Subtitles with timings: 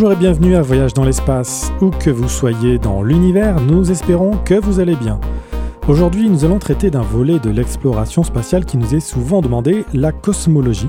[0.00, 1.72] Bonjour et bienvenue à Voyage dans l'espace.
[1.80, 5.18] Où que vous soyez dans l'univers, nous espérons que vous allez bien.
[5.88, 10.12] Aujourd'hui, nous allons traiter d'un volet de l'exploration spatiale qui nous est souvent demandé, la
[10.12, 10.86] cosmologie,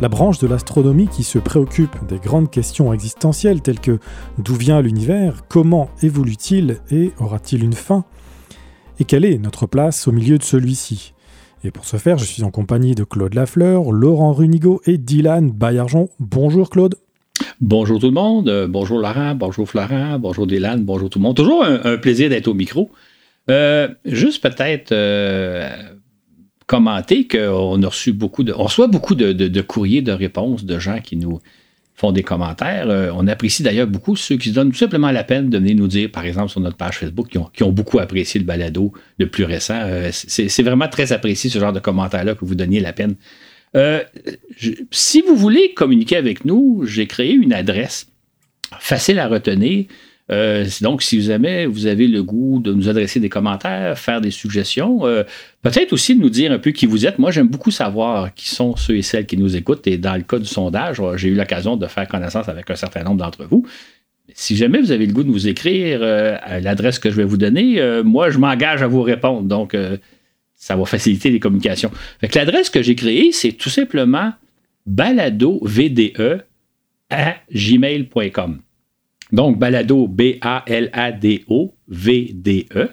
[0.00, 3.98] la branche de l'astronomie qui se préoccupe des grandes questions existentielles telles que
[4.38, 8.04] d'où vient l'univers, comment évolue-t-il et aura-t-il une fin
[9.00, 11.14] Et quelle est notre place au milieu de celui-ci
[11.64, 15.50] Et pour ce faire, je suis en compagnie de Claude Lafleur, Laurent Runigo et Dylan
[15.50, 16.10] Bayarjon.
[16.20, 16.94] Bonjour Claude.
[17.60, 21.36] Bonjour tout le monde, euh, bonjour Laurent, bonjour Florent, bonjour Dylan, bonjour tout le monde.
[21.36, 22.90] Toujours un, plaisir d'être au micro.
[23.50, 25.68] Euh, juste peut-être euh,
[26.66, 31.00] commenter qu'on a reçu beaucoup de, on reçoit beaucoup de, courriers de réponses de gens
[31.00, 31.40] qui nous
[31.94, 33.12] font des commentaires.
[33.16, 35.88] on apprécie d'ailleurs beaucoup ceux qui se donnent tout simplement la peine de venir nous
[35.88, 39.44] dire, par exemple, sur notre page Facebook, qui ont, beaucoup apprécié le balado le plus
[39.44, 39.80] récent.
[40.10, 43.14] c'est vraiment très apprécié ce genre de commentaires-là que vous donniez la peine
[43.76, 44.02] euh,
[44.90, 48.06] si vous voulez communiquer avec nous, j'ai créé une adresse
[48.78, 49.86] facile à retenir.
[50.30, 54.30] Euh, donc, si avez, vous avez le goût de nous adresser des commentaires, faire des
[54.30, 55.24] suggestions, euh,
[55.62, 57.18] peut-être aussi de nous dire un peu qui vous êtes.
[57.18, 59.86] Moi, j'aime beaucoup savoir qui sont ceux et celles qui nous écoutent.
[59.86, 63.02] Et dans le cas du sondage, j'ai eu l'occasion de faire connaissance avec un certain
[63.02, 63.66] nombre d'entre vous.
[64.34, 67.36] Si jamais vous avez le goût de nous écrire à l'adresse que je vais vous
[67.36, 69.42] donner, moi, je m'engage à vous répondre.
[69.42, 69.76] Donc,
[70.62, 71.90] ça va faciliter les communications.
[72.36, 74.32] L'adresse que j'ai créée, c'est tout simplement
[74.86, 76.44] baladovde
[77.10, 78.60] à gmail.com.
[79.32, 82.88] Donc, balado, B-A-L-A-D-O, V-D-E,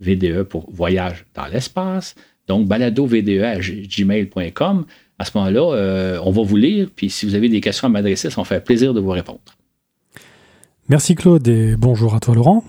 [0.00, 2.16] VDE pour voyage dans l'espace.
[2.48, 4.84] Donc, baladovde à gmail.com.
[5.20, 7.90] À ce moment-là, euh, on va vous lire, puis si vous avez des questions à
[7.90, 9.38] m'adresser, ça me fait plaisir de vous répondre.
[10.88, 12.64] Merci Claude et bonjour à toi Laurent.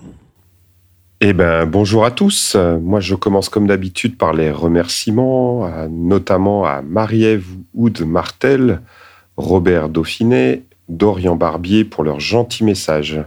[1.22, 2.56] Eh ben, bonjour à tous.
[2.56, 8.80] Moi, je commence comme d'habitude par les remerciements, notamment à Marie-Ève Oud Martel,
[9.36, 13.22] Robert Dauphinet, Dorian Barbier pour leurs gentils messages.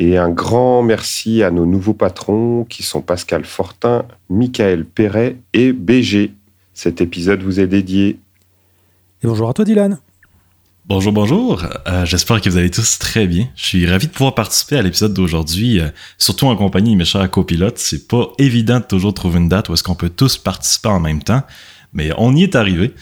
[0.00, 5.72] Et un grand merci à nos nouveaux patrons qui sont Pascal Fortin, Michael Perret et
[5.72, 6.32] BG.
[6.72, 8.18] Cet épisode vous est dédié.
[9.22, 10.00] Et bonjour à toi Dylan.
[10.86, 11.64] Bonjour, bonjour.
[11.88, 13.48] Euh, j'espère que vous allez tous très bien.
[13.56, 17.06] Je suis ravi de pouvoir participer à l'épisode d'aujourd'hui, euh, surtout en compagnie de mes
[17.06, 17.78] chers copilotes.
[17.78, 21.00] C'est pas évident de toujours trouver une date où est-ce qu'on peut tous participer en
[21.00, 21.42] même temps,
[21.94, 22.92] mais on y est arrivé.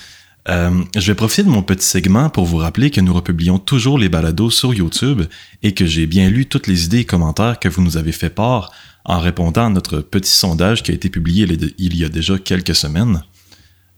[0.48, 3.99] Euh, je vais profiter de mon petit segment pour vous rappeler que nous republions toujours
[3.99, 5.22] les balados sur YouTube
[5.64, 8.31] et que j'ai bien lu toutes les idées et commentaires que vous nous avez fait
[8.31, 8.70] part
[9.04, 12.76] en répondant à notre petit sondage qui a été publié il y a déjà quelques
[12.76, 13.25] semaines.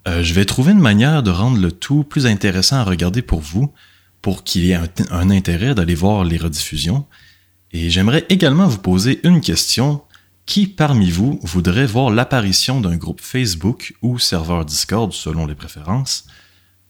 [0.07, 3.41] Euh, je vais trouver une manière de rendre le tout plus intéressant à regarder pour
[3.41, 3.73] vous,
[4.21, 7.07] pour qu'il y ait un, intérêt d'aller voir les rediffusions.
[7.73, 10.03] Et j'aimerais également vous poser une question.
[10.47, 16.27] Qui parmi vous voudrait voir l'apparition d'un groupe Facebook ou serveur Discord selon les préférences,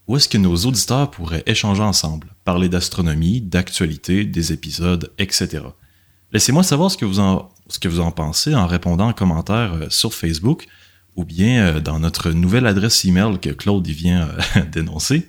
[0.07, 5.63] où est-ce que nos auditeurs pourraient échanger ensemble, parler d'astronomie, d'actualité, des épisodes, etc.
[6.33, 9.73] Laissez-moi savoir ce que, vous en, ce que vous en pensez en répondant en commentaire
[9.73, 10.67] euh, sur Facebook
[11.15, 15.27] ou bien euh, dans notre nouvelle adresse email que Claude y vient euh, dénoncer.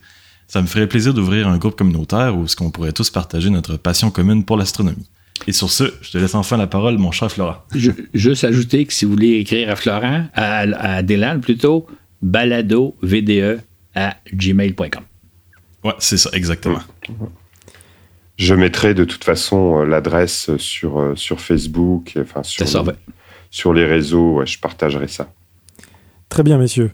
[0.49, 3.77] Ça me ferait plaisir d'ouvrir un groupe communautaire où ce qu'on pourrait tous partager notre
[3.77, 5.09] passion commune pour l'astronomie.
[5.47, 7.59] Et sur ce, je te laisse enfin la parole, mon cher Florent.
[7.75, 11.87] Je, juste ajouter que si vous voulez écrire à Florent, à, à Dylan plutôt,
[12.23, 13.61] balado vde
[13.95, 15.03] à gmail.com.
[15.85, 16.81] Ouais, c'est ça, exactement.
[18.39, 22.67] Je mettrai de toute façon euh, l'adresse sur, sur Facebook, enfin sur,
[23.51, 25.29] sur les réseaux, je partagerai ça.
[26.29, 26.91] Très bien, messieurs.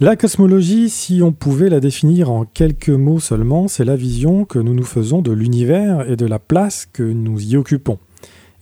[0.00, 4.58] La cosmologie, si on pouvait la définir en quelques mots seulement, c'est la vision que
[4.58, 7.98] nous nous faisons de l'univers et de la place que nous y occupons.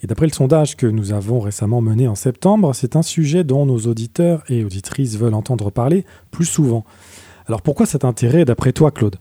[0.03, 3.67] Et d'après le sondage que nous avons récemment mené en septembre, c'est un sujet dont
[3.67, 6.85] nos auditeurs et auditrices veulent entendre parler plus souvent.
[7.47, 9.17] Alors pourquoi cet intérêt d'après toi, Claude?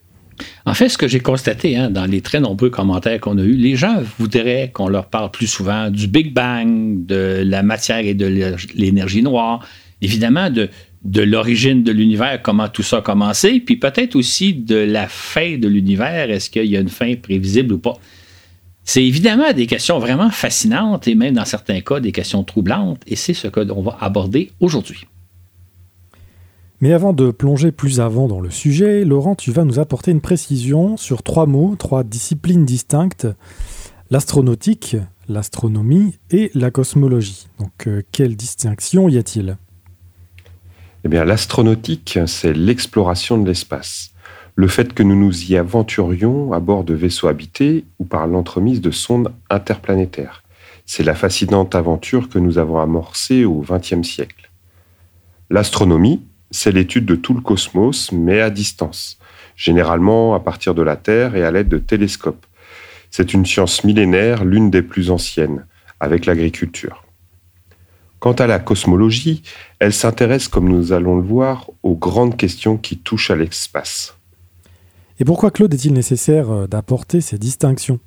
[0.65, 3.55] En fait, ce que j'ai constaté hein, dans les très nombreux commentaires qu'on a eus,
[3.55, 8.13] les gens voudraient qu'on leur parle plus souvent du Big Bang, de la matière et
[8.13, 9.65] de l'énergie noire,
[10.01, 10.69] évidemment de,
[11.21, 15.67] l'origine de l'univers, comment tout ça a commencé, puis peut-être aussi de la fin de
[15.67, 17.97] l'univers, est-ce qu'il y a une fin prévisible ou pas?
[18.83, 23.15] C'est évidemment des questions vraiment fascinantes et même dans certains cas des questions troublantes, et
[23.15, 25.05] c'est ce que l'on va aborder aujourd'hui.
[26.81, 30.21] Mais avant de plonger plus avant dans le sujet, Laurent, tu vas nous apporter une
[30.21, 33.27] précision sur trois mots, trois disciplines distinctes
[34.11, 34.97] l'astronautique,
[35.27, 37.47] l'astronomie et la cosmologie.
[37.59, 39.57] Donc, euh, quelle distinction y a-t-il?
[41.05, 44.11] Eh l'astronautique, c'est l'exploration de l'espace.
[44.55, 48.81] Le fait que nous nous y aventurions à bord de vaisseaux habités ou par l'entremise
[48.81, 50.43] de sondes interplanétaires.
[50.85, 54.49] C'est la fascinante aventure que nous avons amorcée au XXe siècle.
[55.49, 59.19] L'astronomie, c'est l'étude de tout le cosmos, mais à distance,
[59.55, 62.45] généralement à partir de la Terre et à l'aide de télescopes.
[63.11, 65.65] C'est une science millénaire, l'une des plus anciennes,
[65.99, 67.03] avec l'agriculture.
[68.19, 69.43] Quant à la cosmologie,
[69.79, 74.17] elle s'intéresse, comme nous allons le voir, aux grandes questions qui touchent à l'espace.
[75.19, 77.99] Et pourquoi, Claude, est-il nécessaire euh, d'apporter ces distinctions?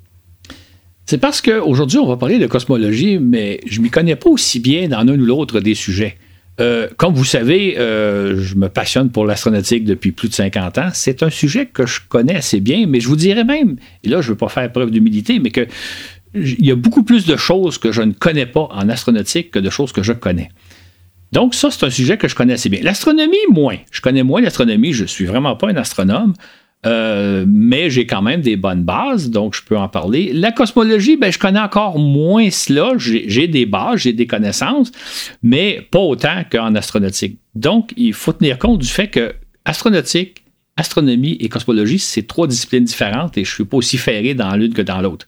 [1.05, 4.59] C'est parce qu'aujourd'hui, on va parler de cosmologie, mais je ne m'y connais pas aussi
[4.59, 6.17] bien dans l'un ou l'autre des sujets.
[6.59, 10.89] Euh, comme vous savez, euh, je me passionne pour l'astronautique depuis plus de 50 ans.
[10.93, 14.21] C'est un sujet que je connais assez bien, mais je vous dirais même, et là,
[14.21, 15.67] je ne veux pas faire preuve d'humilité, mais que
[16.33, 19.59] il y a beaucoup plus de choses que je ne connais pas en astronautique que
[19.59, 20.49] de choses que je connais.
[21.31, 22.81] Donc, ça, c'est un sujet que je connais assez bien.
[22.83, 23.77] L'astronomie, moins.
[23.91, 24.93] Je connais moins l'astronomie.
[24.93, 26.33] Je ne suis vraiment pas un astronome.
[26.85, 30.31] Euh, mais j'ai quand même des bonnes bases, donc je peux en parler.
[30.33, 32.93] La cosmologie, ben, je connais encore moins cela.
[32.97, 34.91] J'ai des bases, j'ai des connaissances,
[35.41, 37.39] mais pas autant qu'en astronautique.
[37.55, 39.33] Donc, il faut tenir compte du fait que
[39.65, 40.42] astronautique,
[40.75, 44.55] astronomie et cosmologie, c'est trois disciplines différentes et je ne suis pas aussi ferré dans
[44.55, 45.27] l'une que dans l'autre.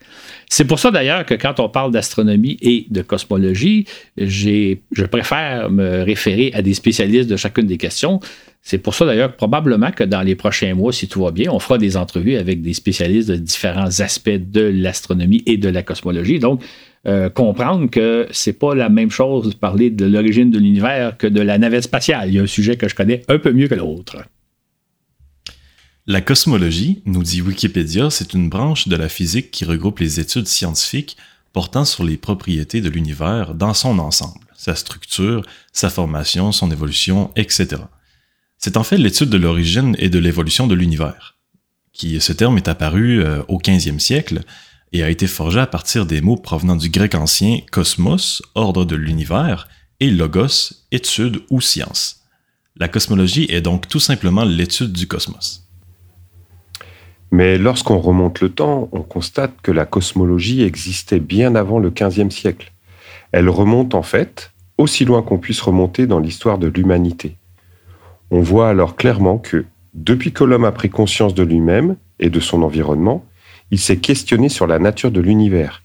[0.50, 3.86] C'est pour ça d'ailleurs que quand on parle d'astronomie et de cosmologie,
[4.18, 8.20] je préfère me référer à des spécialistes de chacune des questions.
[8.64, 11.60] C'est pour ça d'ailleurs probablement que dans les prochains mois, si tout va bien, on
[11.60, 16.40] fera des entrevues avec des spécialistes de différents aspects de l'astronomie et de la cosmologie.
[16.40, 16.64] Donc,
[17.08, 21.28] euh, comprendre que c'est pas la même chose de parler de l'origine de l'univers que
[21.28, 22.30] de la navette spatiale.
[22.30, 24.18] Il y a un sujet que je connais un peu mieux que l'autre.
[26.08, 30.48] La cosmologie, nous dit Wikipédia, c'est une branche de la physique qui regroupe les études
[30.48, 31.18] scientifiques
[31.52, 35.42] portant sur les propriétés de l'univers dans son ensemble, sa structure,
[35.74, 37.82] sa formation, son évolution, etc.
[38.60, 41.38] C'est en fait l'étude de l'origine et de l'évolution de l'univers.
[41.92, 44.42] Qui, ce terme est apparu euh, au 15e siècle
[44.92, 48.96] et a été forgé à partir des mots provenant du grec ancien cosmos, ordre de
[48.96, 49.68] l'univers,
[50.00, 52.22] et logos, étude ou science.
[52.76, 55.65] La cosmologie est donc tout simplement l'étude du cosmos.
[57.32, 62.30] Mais lorsqu'on remonte le temps, on constate que la cosmologie existait bien avant le 15e
[62.30, 62.72] siècle.
[63.32, 67.38] Elle remonte en fait aussi loin qu'on puisse remonter dans l'histoire de l'humanité.
[68.32, 72.40] On voit alors clairement que, depuis que l'homme a pris conscience de lui-même et de
[72.40, 73.26] son environnement,
[73.72, 75.84] il s'est questionné sur la nature de l'univers.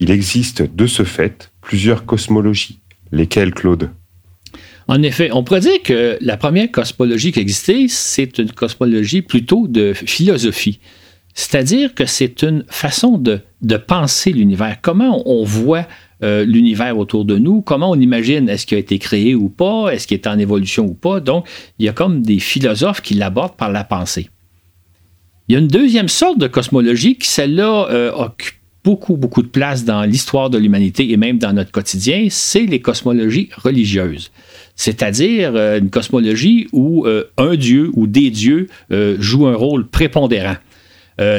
[0.00, 2.80] Il existe de ce fait plusieurs cosmologies.
[3.12, 3.90] Lesquelles, Claude?
[4.88, 9.66] En effet, on pourrait dire que la première cosmologie qui existait, c'est une cosmologie plutôt
[9.66, 10.78] de philosophie.
[11.34, 13.40] C'est-à-dire que c'est une façon de,
[13.76, 14.78] penser l'univers.
[14.80, 15.86] Comment on voit
[16.22, 19.90] euh, l'univers autour de nous, comment on imagine est-ce qu'il a été créé ou pas,
[19.90, 21.20] est-ce qu'il est en évolution ou pas?
[21.20, 21.46] Donc,
[21.78, 24.30] il y a comme des philosophes qui l'abordent par la pensée.
[25.48, 28.55] Il y a une deuxième sorte de cosmologie qui, celle-là, euh, occupe
[28.86, 32.80] beaucoup, beaucoup de place dans l'histoire de l'humanité et même dans notre quotidien, c'est les
[32.80, 34.30] cosmologies religieuses.
[34.76, 37.06] C'est-à-dire euh, une cosmologie où
[37.36, 38.68] un dieu ou des dieux
[39.18, 40.56] jouent un rôle prépondérant.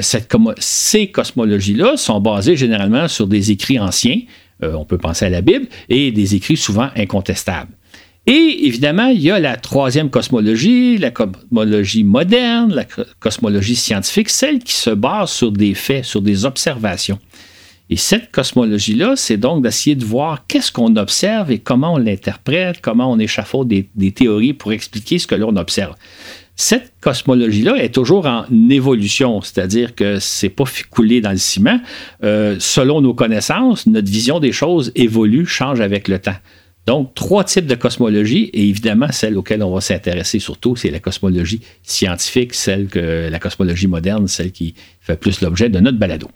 [0.01, 4.21] Ces cosmologies-là sont basées généralement sur des écrits anciens,
[4.63, 7.71] euh, on peut penser à la Bible, et des écrits souvent incontestables.
[8.25, 12.85] Et évidemment, il y a la troisième cosmologie, la cosmologie moderne, la
[13.19, 17.19] cosmologie scientifique, celle qui se base sur des faits, sur des observations.
[17.89, 22.81] Et cette cosmologie-là, c'est donc d'essayer de voir qu'est-ce qu'on observe et comment on l'interprète,
[22.81, 25.95] comment on échafaude des, théories pour expliquer ce que l'on observe.
[26.57, 31.79] Cette cosmologie-là est toujours en évolution, c'est-à-dire que c'est pas coulé dans le ciment.
[32.23, 36.35] Euh, selon nos connaissances, notre vision des choses évolue, change avec le temps.
[36.87, 40.99] Donc, trois types de cosmologie, et évidemment, celle auquel on va s'intéresser surtout, c'est la
[40.99, 46.29] cosmologie scientifique, celle que la cosmologie moderne, celle qui fait plus l'objet de notre balado.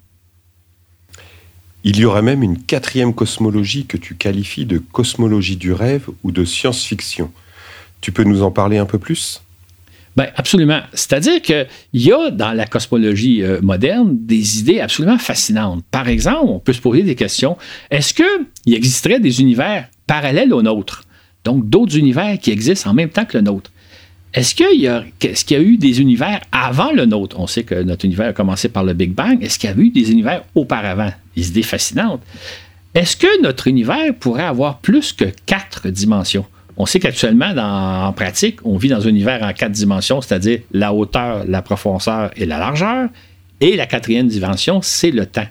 [1.83, 6.31] Il y aurait même une quatrième cosmologie que tu qualifies de cosmologie du rêve ou
[6.31, 7.31] de science-fiction.
[8.01, 9.41] Tu peux nous en parler un peu plus?
[10.15, 10.81] Bien, absolument.
[10.93, 15.83] C'est-à-dire qu'il y a dans la cosmologie euh, moderne des idées absolument fascinantes.
[15.89, 17.57] Par exemple, on peut se poser des questions.
[17.89, 21.05] Est-ce qu'il existerait des univers parallèles aux nôtres?
[21.45, 23.71] Donc, d'autres univers qui existent en même temps que le nôtre.
[24.33, 25.03] Est-ce qu'il y, a,
[25.59, 27.37] eu des univers avant le nôtre?
[27.39, 29.43] On sait que notre univers a commencé par le Big Bang.
[29.43, 31.11] Est-ce qu'il y a eu des univers auparavant?
[31.35, 31.65] Des idées.
[32.93, 36.45] Est-ce que notre univers pourrait avoir plus que quatre dimensions?
[36.77, 40.93] On sait qu'actuellement, en pratique, on vit dans un univers en quatre dimensions, c'est-à-dire la
[40.93, 43.09] hauteur, la profondeur et la largeur.
[43.59, 45.47] Et la quatrième dimension, c'est le temps.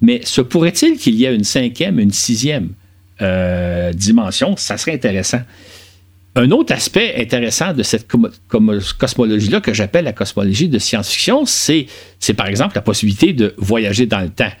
[0.00, 2.68] Mais se pourrait-il qu'il y ait une cinquième, une sixième
[3.20, 4.56] euh, dimension?
[4.56, 5.40] Ça serait intéressant.
[6.38, 8.06] Un autre aspect intéressant de cette
[8.46, 11.88] cosmologie-là, que j'appelle la cosmologie de science-fiction, c'est
[12.36, 14.52] par exemple la possibilité de voyager dans le temps.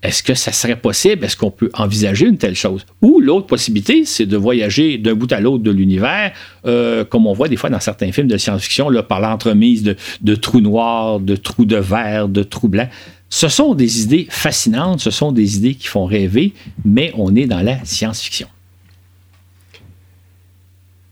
[0.00, 1.24] Est-ce que ça serait possible?
[1.24, 2.86] Est-ce qu'on peut envisager une telle chose?
[3.02, 6.30] Ou l'autre possibilité, c'est de voyager d'un bout à l'autre de l'univers,
[6.66, 9.82] euh, comme on voit des fois dans certains films de science-fiction, par l'entremise
[10.20, 12.90] de, trous noirs, de trous de verre, de trous blancs.
[13.28, 16.52] Ce sont des idées fascinantes, ce sont des idées qui font rêver,
[16.84, 18.46] mais on est dans la science-fiction.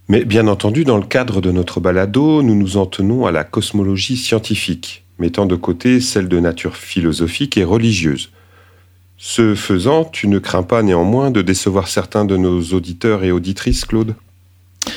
[0.09, 3.43] Mais bien entendu, dans le cadre de notre balado, nous nous en tenons à la
[3.43, 8.31] cosmologie scientifique, mettant de côté celle de nature philosophique et religieuse.
[9.17, 13.85] Ce faisant, tu ne crains pas néanmoins de décevoir certains de nos auditeurs et auditrices,
[13.85, 14.15] Claude?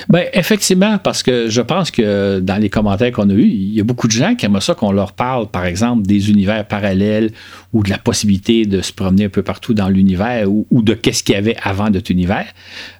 [0.09, 3.79] Ben, effectivement, parce que je pense que dans les commentaires qu'on a eus, il y
[3.79, 7.31] a beaucoup de gens qui aiment ça qu'on leur parle, par exemple, des univers parallèles
[7.73, 11.23] ou de la possibilité de se promener un peu partout dans l'univers ou, de qu'est-ce
[11.23, 12.47] qu'il y avait avant notre univers.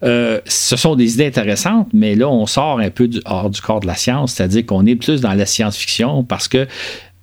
[0.03, 3.79] Euh, ce sont des idées intéressantes, mais là, on sort un peu hors du corps
[3.79, 6.67] de la science, c'est-à-dire qu'on est plus dans la science-fiction parce que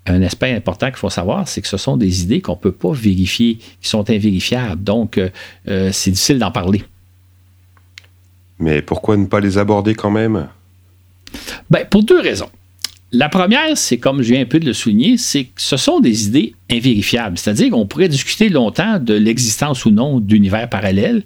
[0.09, 2.73] un aspect important qu'il faut savoir, c'est que ce sont des idées qu'on ne peut
[2.73, 4.83] pas vérifier, qui sont invérifiables.
[4.83, 5.31] Donc, euh,
[5.69, 6.85] euh, c'est difficile d'en parler.
[8.59, 10.49] Mais pourquoi ne pas les aborder quand même?
[11.71, 12.51] Ben, Pour deux raisons.
[13.13, 16.01] La première, c'est comme je viens un peu de le souligner, c'est que ce sont
[16.01, 17.39] des idées invérifiables.
[17.39, 21.23] C'est-à-dire qu'on pourrait discuter longtemps de l'existence ou non d'univers parallèles,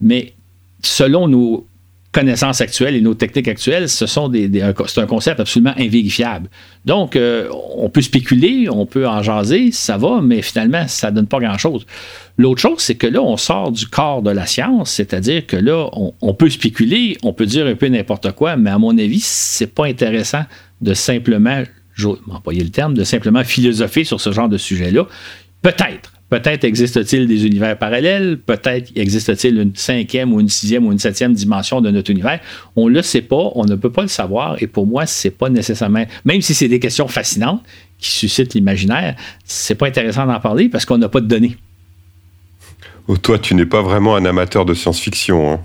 [0.00, 0.34] mais
[0.82, 1.66] selon nos
[2.12, 4.50] connaissances actuelles et nos techniques actuelles, ce sont des,
[4.88, 6.48] c'est un concept absolument invérifiable.
[6.84, 11.16] Donc, euh, on peut spéculer, on peut en jaser, ça va, mais finalement, ça ne
[11.16, 11.86] donne pas grand-chose.
[12.36, 15.88] L'autre chose, c'est que là, on sort du corps de la science, c'est-à-dire que là,
[15.92, 19.72] on, peut spéculer, on peut dire un peu n'importe quoi, mais à mon avis, c'est
[19.72, 20.44] pas intéressant
[20.80, 21.62] de simplement,
[21.94, 25.06] je vais le terme, de simplement philosopher sur ce genre de sujet-là.
[25.62, 30.98] Peut-être, Peut-être existe-t-il des univers parallèles, peut-être existe-t-il une cinquième ou une sixième ou une
[31.00, 32.38] septième dimension de notre univers.
[32.76, 35.30] On ne le sait pas, on ne peut pas le savoir, et pour moi, c'est
[35.32, 37.62] pas nécessairement, même si c'est des questions fascinantes
[37.98, 41.56] qui suscitent l'imaginaire, c'est pas intéressant d'en parler parce qu'on n'a pas de données.
[43.08, 45.52] Oh, toi, tu n'es pas vraiment un amateur de science-fiction.
[45.52, 45.60] Hein?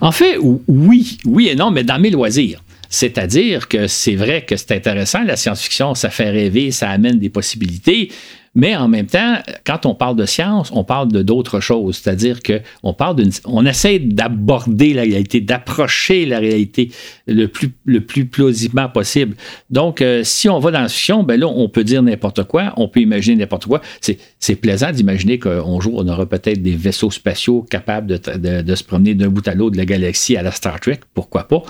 [0.00, 2.62] En fait, oui, oui et non, mais dans mes loisirs.
[2.88, 7.28] C'est-à-dire que c'est vrai que c'est intéressant, la science-fiction, ça fait rêver, ça amène des
[7.28, 8.10] possibilités,
[8.56, 9.36] mais en même temps,
[9.66, 11.96] quand on parle de science, on parle de d'autres choses.
[11.98, 16.90] C'est-à-dire qu'on parle d'une, on essaie d'aborder la réalité, d'approcher la réalité
[17.26, 19.36] le plus, le plus plausiblement possible.
[19.68, 22.72] Donc, euh, si on va dans la fiction, ben là, on peut dire n'importe quoi,
[22.78, 23.82] on peut imaginer n'importe quoi.
[24.00, 28.74] C'est, plaisant d'imaginer qu'un jour, on aura peut-être des vaisseaux spatiaux capables de, de, de
[28.74, 31.00] se promener d'un bout à l'autre de la galaxie à la Star Trek.
[31.12, 31.62] Pourquoi pas?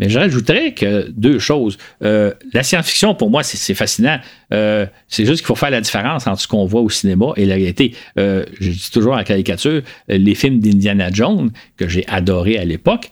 [0.00, 1.76] Mais je rajouterais que deux choses.
[2.02, 4.18] Euh, la science-fiction, pour moi, c'est fascinant.
[4.52, 7.44] Euh, c'est juste qu'il faut faire la différence entre ce qu'on voit au cinéma et
[7.44, 7.94] la réalité.
[8.18, 13.10] Euh, je dis toujours en caricature, les films d'Indiana Jones, que j'ai adoré à l'époque,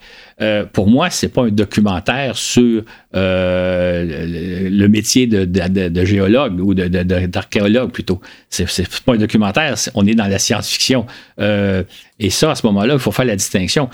[0.71, 8.21] pour moi, c'est pas un documentaire sur le, métier de, géologue ou d'archéologue plutôt.
[8.49, 8.65] C'est
[9.05, 11.05] pas un documentaire, on est dans la science-fiction.
[11.37, 13.89] et ça, à ce moment-là, il faut faire la distinction.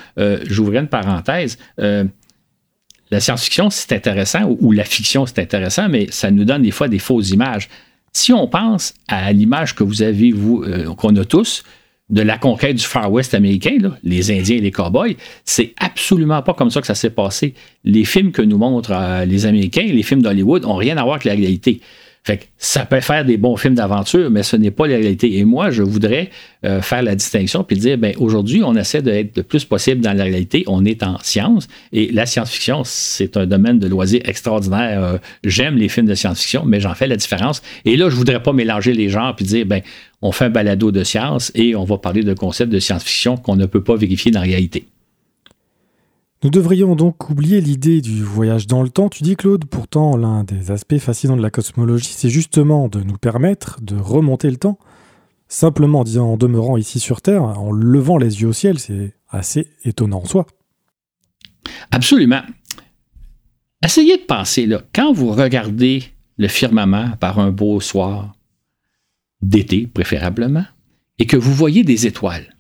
[0.47, 1.57] J'ouvrais une parenthèse
[3.11, 6.87] la science-fiction, c'est intéressant, ou, la fiction, c'est intéressant, mais ça nous donne des fois
[6.87, 7.69] des fausses images.
[8.13, 11.63] Si on pense à l'image que vous avez, vous, euh, qu'on a tous,
[12.09, 16.53] de la conquête du Far West américain, les Indiens et les cowboys, c'est absolument pas
[16.53, 17.55] comme ça que ça s'est passé.
[17.83, 21.15] Les films que nous montrent euh, les Américains, les films d'Hollywood, n'ont rien à voir
[21.15, 21.81] avec la réalité.
[22.25, 25.37] Fait que ça peut faire des bons films d'aventure, mais ce n'est pas la réalité.
[25.37, 26.31] Et moi, je voudrais
[26.65, 30.13] euh, faire la distinction puis dire, ben aujourd'hui, on essaie d'être le plus possible dans
[30.13, 30.63] la réalité.
[30.65, 35.03] On est en science et la science-fiction, c'est un domaine de loisir extraordinaire.
[35.03, 37.61] Euh, j'aime les films de science-fiction, mais j'en fais la différence.
[37.85, 39.81] Et là, je voudrais pas mélanger les genres puis dire, ben
[40.23, 43.55] on fait un balado de science et on va parler de concepts de science-fiction qu'on
[43.55, 44.87] ne peut pas vérifier dans la réalité.
[46.45, 49.65] Nous devrions donc oublier l'idée du voyage dans le temps, tu dis Claude.
[49.65, 54.51] Pourtant, l'un des aspects fascinants de la cosmologie, c'est justement de nous permettre de remonter
[54.51, 54.77] le temps.
[55.47, 60.19] Simplement en demeurant ici sur Terre, en levant les yeux au ciel, c'est assez étonnant
[60.19, 60.45] en soi.
[61.89, 62.43] Absolument.
[63.83, 66.03] Essayez de penser, là, quand vous regardez
[66.37, 68.35] le firmament par un beau soir,
[69.41, 70.65] d'été préférablement,
[71.17, 72.54] et que vous voyez des étoiles,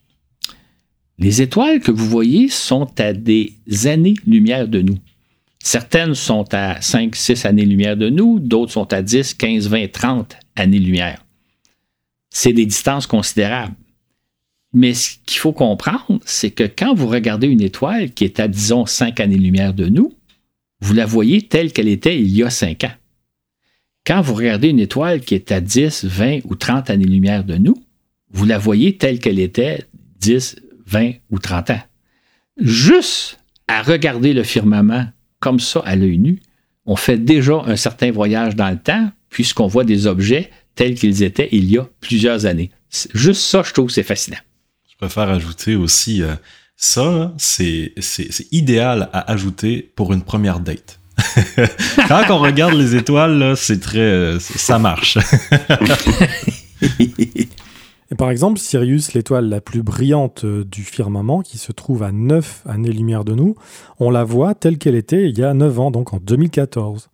[1.17, 3.53] les étoiles que vous voyez sont à des
[3.85, 4.97] années-lumière de nous.
[5.63, 10.37] Certaines sont à 5, 6 années-lumière de nous, d'autres sont à 10, 15, 20, 30
[10.55, 11.25] années-lumière.
[12.29, 13.73] C'est des distances considérables.
[14.73, 18.47] Mais ce qu'il faut comprendre, c'est que quand vous regardez une étoile qui est à,
[18.47, 20.13] disons, 5 années-lumière de nous,
[20.81, 22.93] vous la voyez telle qu'elle était il y a 5 ans.
[24.05, 27.75] Quand vous regardez une étoile qui est à 10, 20 ou 30 années-lumière de nous,
[28.31, 29.85] vous la voyez telle qu'elle était
[30.19, 30.57] 10,
[30.87, 31.81] 20 ou 30 ans.
[32.57, 35.07] Juste à regarder le firmament
[35.39, 36.39] comme ça à l'œil nu,
[36.85, 41.23] on fait déjà un certain voyage dans le temps puisqu'on voit des objets tels qu'ils
[41.23, 42.71] étaient il y a plusieurs années.
[43.13, 44.37] Juste ça, je trouve, c'est fascinant.
[44.89, 46.35] Je préfère ajouter aussi, euh,
[46.77, 47.93] ça, c'est
[48.51, 50.99] idéal à ajouter pour une première date.
[52.07, 55.17] Quand on regarde les étoiles, c'est très, ça marche.
[58.17, 62.63] Par exemple, Sirius, l'étoile la plus brillante euh, du firmament, qui se trouve à 9
[62.65, 63.55] années-lumière de nous,
[63.99, 67.09] on la voit telle qu'elle était il y a 9 ans, donc en 2014.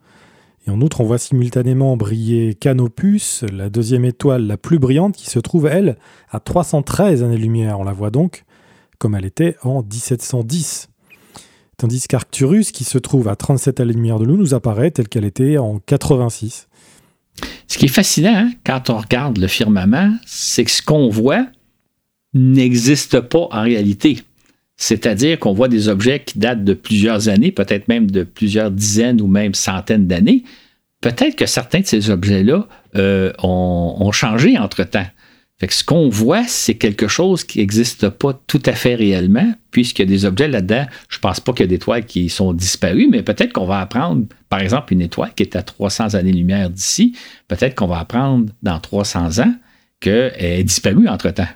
[0.66, 5.28] Et en outre, on voit simultanément briller Canopus, la deuxième étoile la plus brillante, qui
[5.28, 5.96] se trouve, elle,
[6.30, 7.80] à 313 années-lumière.
[7.80, 8.44] On la voit donc
[9.02, 10.88] comme elle était en 1710.
[11.76, 15.58] Tandis qu'Arcturus, qui se trouve à 37 années-lumière de nous, nous apparaît telle qu'elle était
[15.58, 16.68] en 86.
[17.66, 21.46] Ce qui est fascinant hein, quand on regarde le firmament, c'est que ce qu'on voit
[22.34, 24.18] n'existe pas en réalité.
[24.76, 29.20] C'est-à-dire qu'on voit des objets qui datent de plusieurs années, peut-être même de plusieurs dizaines
[29.20, 30.44] ou même centaines d'années.
[31.00, 35.06] Peut-être que certains de ces objets-là euh, ont, changé entre-temps
[35.70, 40.08] ce qu'on voit, c'est quelque chose qui n'existe pas tout à fait réellement, puisqu'il y
[40.08, 40.86] a des objets là-dedans.
[41.08, 43.66] Je ne pense pas qu'il y a des étoiles qui sont disparues, mais peut-être qu'on
[43.66, 47.16] va apprendre, par exemple, une étoile qui est à 300 années-lumière d'ici,
[47.46, 49.54] peut-être qu'on va apprendre dans 300 ans
[50.00, 51.46] qu'elle est disparue entre-temps.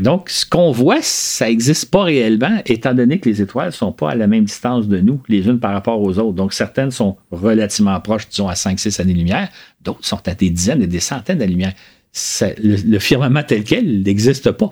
[0.00, 3.92] donc, ce qu'on voit, ça n'existe pas réellement, étant donné que les étoiles ne sont
[3.92, 6.32] pas à la même distance de nous, les unes par rapport aux autres.
[6.32, 9.50] Donc, certaines sont relativement proches, disons, à 5-6 années-lumière,
[9.82, 11.74] d'autres sont à des dizaines et des centaines d'années-lumière
[12.14, 14.70] le, firmament tel quel n'existe pas.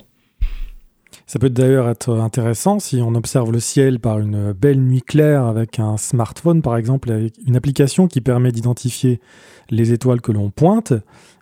[1.27, 5.45] Ça peut d'ailleurs être intéressant si on observe le ciel par une belle nuit claire
[5.45, 9.21] avec un smartphone, par exemple, avec une application qui permet d'identifier
[9.69, 10.95] les étoiles que l'on pointe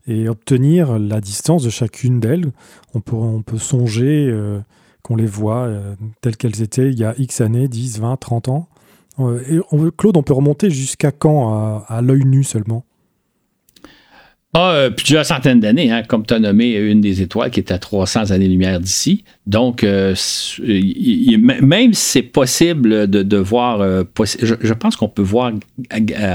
[0.08, 2.46] et obtenir la distance de chacune d'elles.
[2.94, 4.58] On peut, on peut songer euh,
[5.02, 8.48] qu'on les voit euh, telles qu'elles étaient il y a X années, 10, 20, 30
[8.48, 8.68] ans.
[9.20, 9.60] Euh, et
[9.96, 11.84] Claude, on peut remonter jusqu'à quand?
[11.86, 12.84] À l'œil nu seulement?
[14.58, 17.70] Ah, euh, plusieurs centaines d'années, hein, comme tu as nommé une des étoiles qui est
[17.70, 19.22] à 300 années-lumière d'ici.
[19.46, 20.14] Donc, euh,
[20.62, 24.04] même si c'est possible de, voir, euh,
[24.40, 25.52] je, pense qu'on peut voir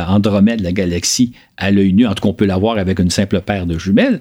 [0.07, 2.05] Andromède, la galaxie, à l'œil nu.
[2.05, 4.19] En tout cas, on peut la voir avec une simple paire de jumelles.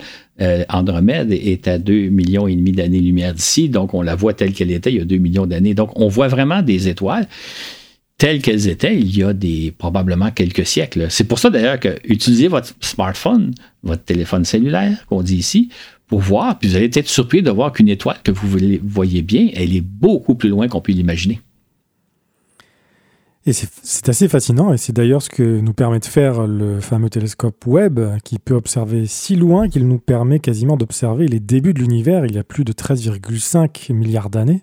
[0.71, 4.71] Andromède est à 2 millions et demi d'années-lumière d'ici, donc on la voit telle qu'elle
[4.71, 5.75] était il y a 2 millions d'années.
[5.75, 7.27] Donc, on voit vraiment des étoiles
[8.21, 11.07] telles qu'elles étaient il y a des, probablement quelques siècles.
[11.09, 15.71] C'est pour ça d'ailleurs que utilisez votre smartphone, votre téléphone cellulaire, qu'on dit ici,
[16.07, 19.49] pour voir, puis vous allez être surpris de voir qu'une étoile que vous voyez bien,
[19.55, 21.41] elle est beaucoup plus loin qu'on peut l'imaginer.
[23.47, 27.09] Et c'est assez fascinant, et c'est d'ailleurs ce que nous permet de faire le fameux
[27.09, 31.79] télescope Webb, qui peut observer si loin qu'il nous permet quasiment d'observer les débuts de
[31.79, 34.63] l'univers il y a plus de 13,5 milliards d'années.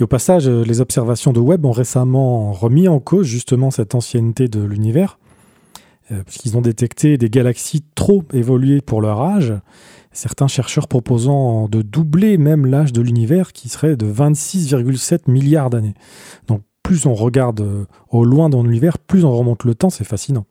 [0.00, 3.94] Et au passage, euh, les observations de Webb ont récemment remis en cause justement cette
[3.94, 5.18] ancienneté de l'univers,
[6.10, 9.52] euh, puisqu'ils ont détecté des galaxies trop évoluées pour leur âge,
[10.10, 15.94] certains chercheurs proposant de doubler même l'âge de l'univers qui serait de 26,7 milliards d'années.
[16.46, 20.04] Donc plus on regarde euh, au loin dans l'univers, plus on remonte le temps, c'est
[20.04, 20.46] fascinant.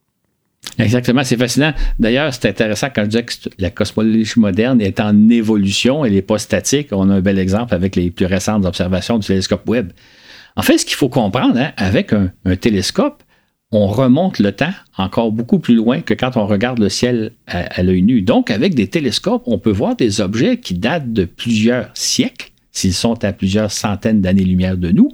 [0.77, 1.73] Exactement, c'est fascinant.
[1.99, 6.21] D'ailleurs, c'est intéressant quand je disais que la cosmologie moderne est en évolution, elle n'est
[6.21, 6.89] pas statique.
[6.91, 9.91] On a un bel exemple avec les plus récentes observations du télescope Webb.
[10.55, 13.23] En fait, ce qu'il faut comprendre, hein, avec un, télescope,
[13.71, 17.83] on remonte le temps encore beaucoup plus loin que quand on regarde le ciel à
[17.83, 18.21] l'œil nu.
[18.21, 22.93] Donc, avec des télescopes, on peut voir des objets qui datent de plusieurs siècles s'ils
[22.93, 25.09] sont à plusieurs centaines d'années-lumière de nous.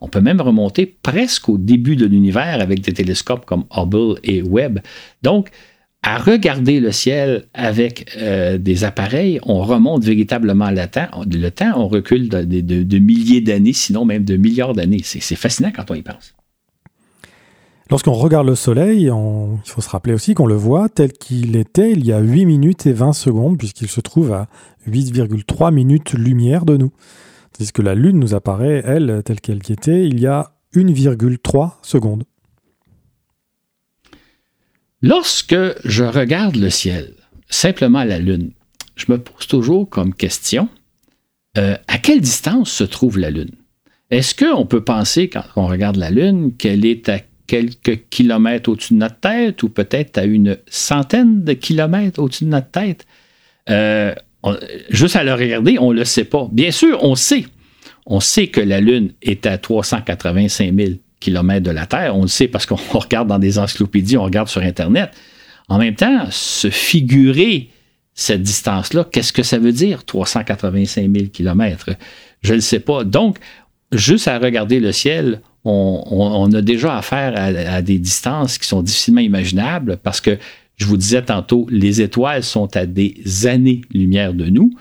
[0.00, 4.42] On peut même remonter presque au début de l'univers avec des télescopes comme Hubble et
[4.42, 4.80] Webb.
[5.22, 5.50] Donc,
[6.02, 11.08] à regarder le ciel avec euh, des appareils, on remonte véritablement le temps.
[11.28, 15.00] Le temps, on recule de, milliers d'années, sinon même de milliards d'années.
[15.02, 16.34] C'est fascinant quand on y pense.
[17.90, 21.92] Lorsqu'on regarde le Soleil, il faut se rappeler aussi qu'on le voit tel qu'il était
[21.92, 24.48] il y a 8 minutes et 20 secondes, puisqu'il se trouve à
[24.88, 26.92] 8,3 minutes lumière de nous.
[27.56, 31.72] Tandis que la Lune nous apparaît, elle, telle qu'elle y était, il y a 1,3
[31.82, 32.24] secondes.
[35.02, 37.14] Lorsque je regarde le ciel,
[37.48, 38.52] simplement la Lune,
[38.96, 40.68] je me pose toujours comme question,
[41.58, 43.52] euh, à quelle distance se trouve la Lune?
[44.10, 48.94] Est-ce qu'on peut penser, quand on regarde la Lune, qu'elle est à quelques kilomètres au-dessus
[48.94, 53.06] de notre tête ou peut-être à une centaine de kilomètres au-dessus de notre tête?
[53.68, 54.14] Euh,
[54.90, 56.48] juste à le regarder, on ne le sait pas.
[56.52, 57.46] Bien sûr, on sait.
[58.06, 62.16] On sait que la Lune est à 385 000 km de la Terre.
[62.16, 65.10] On le sait parce qu'on regarde dans des encyclopédies, on regarde sur Internet.
[65.68, 67.70] En même temps, se figurer
[68.14, 71.90] cette distance-là, qu'est-ce que ça veut dire, 385 000 km?
[72.42, 73.04] Je ne le sais pas.
[73.04, 73.38] Donc,
[73.92, 79.20] juste à regarder le ciel, on, a déjà affaire à, des distances qui sont difficilement
[79.20, 80.38] imaginables parce que
[80.76, 84.72] je vous disais tantôt, les étoiles sont à des années-lumière de nous.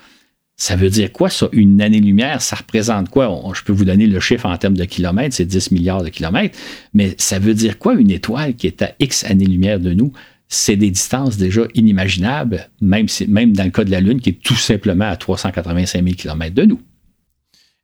[0.58, 1.50] Ça veut dire quoi, ça?
[1.52, 3.42] Une année-lumière, ça représente quoi?
[3.54, 6.58] je peux vous donner le chiffre en termes de kilomètres, c'est 10 milliards de kilomètres,
[6.94, 10.14] mais ça veut dire quoi, une étoile qui est à X années-lumière de nous?
[10.48, 14.42] C'est des distances déjà inimaginables, même, même dans le cas de la Lune, qui est
[14.42, 16.82] tout simplement à 385 000 kilomètres de nous.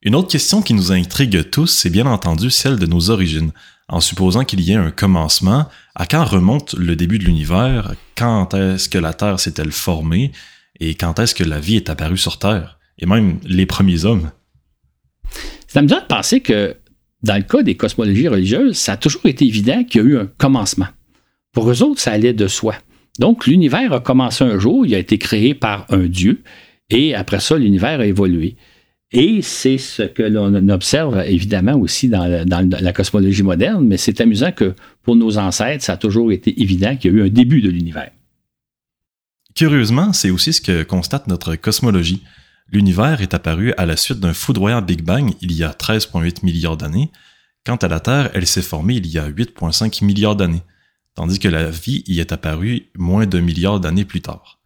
[0.03, 3.51] Une autre question qui nous intrigue tous, c'est bien entendu celle de nos origines.
[3.87, 7.93] En supposant qu'il y ait un commencement, à quand remonte le début de l'univers?
[8.15, 10.31] Quand est-ce que la Terre s'est-elle formée?
[10.81, 14.31] et quand est-ce que la vie est apparue sur Terre, et même les premiers hommes.
[15.67, 16.75] C'est amusant de penser que
[17.23, 20.17] dans le cas des cosmologies religieuses, ça a toujours été évident qu'il y a eu
[20.17, 20.87] un commencement.
[21.53, 22.75] Pour eux autres, ça allait de soi.
[23.19, 26.41] Donc, l'univers a commencé un jour, il a été créé par un Dieu,
[26.89, 28.57] et après ça, l'univers a évolué.
[29.13, 34.53] Et c'est ce que l'on observe évidemment aussi dans, la cosmologie moderne, mais c'est amusant
[34.53, 37.61] que pour nos ancêtres, ça a toujours été évident qu'il y a eu un début
[37.61, 38.11] de l'univers.
[39.53, 42.23] Curieusement, c'est aussi ce que constate notre cosmologie.
[42.71, 46.77] L'univers est apparu à la suite d'un foudroyant Big Bang il y a 13,8 milliards
[46.77, 47.11] d'années.
[47.65, 50.63] Quant à la Terre, elle s'est formée il y a 8,5 milliards d'années,
[51.15, 54.60] tandis que la vie y est apparue moins d'un milliard d'années plus tard.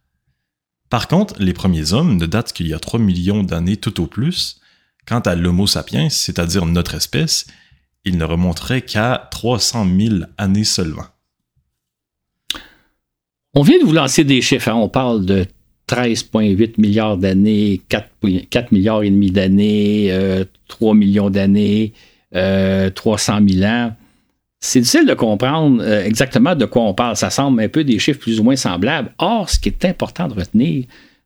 [0.88, 4.06] Par contre, les premiers hommes ne datent qu'il y a 3 millions d'années tout au
[4.06, 4.60] plus.
[5.06, 7.46] Quant à l'Homo sapiens, c'est-à-dire notre espèce,
[8.04, 11.06] il ne remonterait qu'à 300 000 années seulement.
[13.54, 14.68] On vient de vous lancer des chiffres.
[14.68, 14.74] Hein.
[14.74, 15.46] On parle de
[15.88, 20.12] 13,8 milliards d'années, 4, milliards et demi d'années,
[20.68, 21.92] 3 euh, millions d'années,
[22.32, 23.96] 300 euh, 000 ans.
[24.60, 27.16] C'est difficile de comprendre euh, exactement de quoi on parle.
[27.16, 29.12] Ça semble un peu des chiffres plus ou moins semblables.
[29.18, 30.84] Or, ce qui est important de retenir,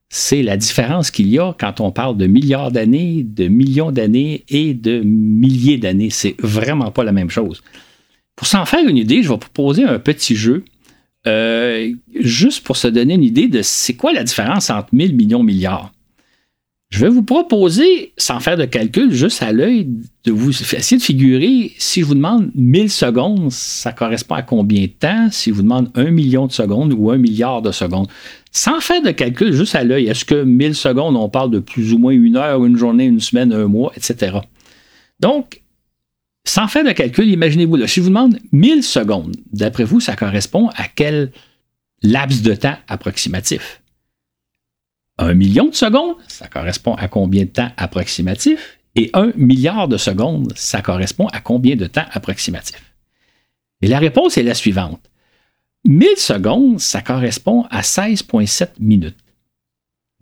[0.09, 4.45] c'est la différence qu'il y a quand on parle de milliards d'années, de millions d'années
[4.49, 6.11] et de milliers d'années.
[6.11, 7.63] C'est vraiment pas la même chose.
[8.35, 10.65] Pour s'en faire une idée, je vais proposer un petit jeu
[11.27, 15.43] euh, juste pour se donner une idée de c'est quoi la différence entre 1000 millions
[15.43, 15.93] milliards.
[16.91, 19.89] Je vais vous proposer, sans faire de calcul, juste à l'œil,
[20.25, 24.83] de vous essayer de figurer, si je vous demande 1000 secondes, ça correspond à combien
[24.83, 25.29] de temps?
[25.31, 28.09] Si je vous demande 1 million de secondes ou 1 milliard de secondes.
[28.51, 31.93] Sans faire de calcul, juste à l'œil, est-ce que 1000 secondes, on parle de plus
[31.93, 34.39] ou moins une heure, une journée, une semaine, un mois, etc.
[35.21, 35.63] Donc,
[36.45, 40.69] sans faire de calcul, imaginez-vous, si je vous demande 1000 secondes, d'après vous, ça correspond
[40.71, 41.31] à quel
[42.03, 43.80] laps de temps approximatif?
[45.21, 48.79] Un million de secondes, ça correspond à combien de temps approximatif?
[48.95, 52.95] Et un milliard de secondes, ça correspond à combien de temps approximatif?
[53.83, 55.11] Et la réponse est la suivante.
[55.85, 59.19] 1000 secondes, ça correspond à 16,7 minutes.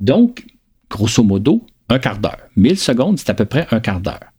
[0.01, 0.45] Donc,
[0.91, 2.49] grosso modo, un quart d'heure.
[2.57, 4.33] 1000 secondes, c'est à peu près un quart d'heure.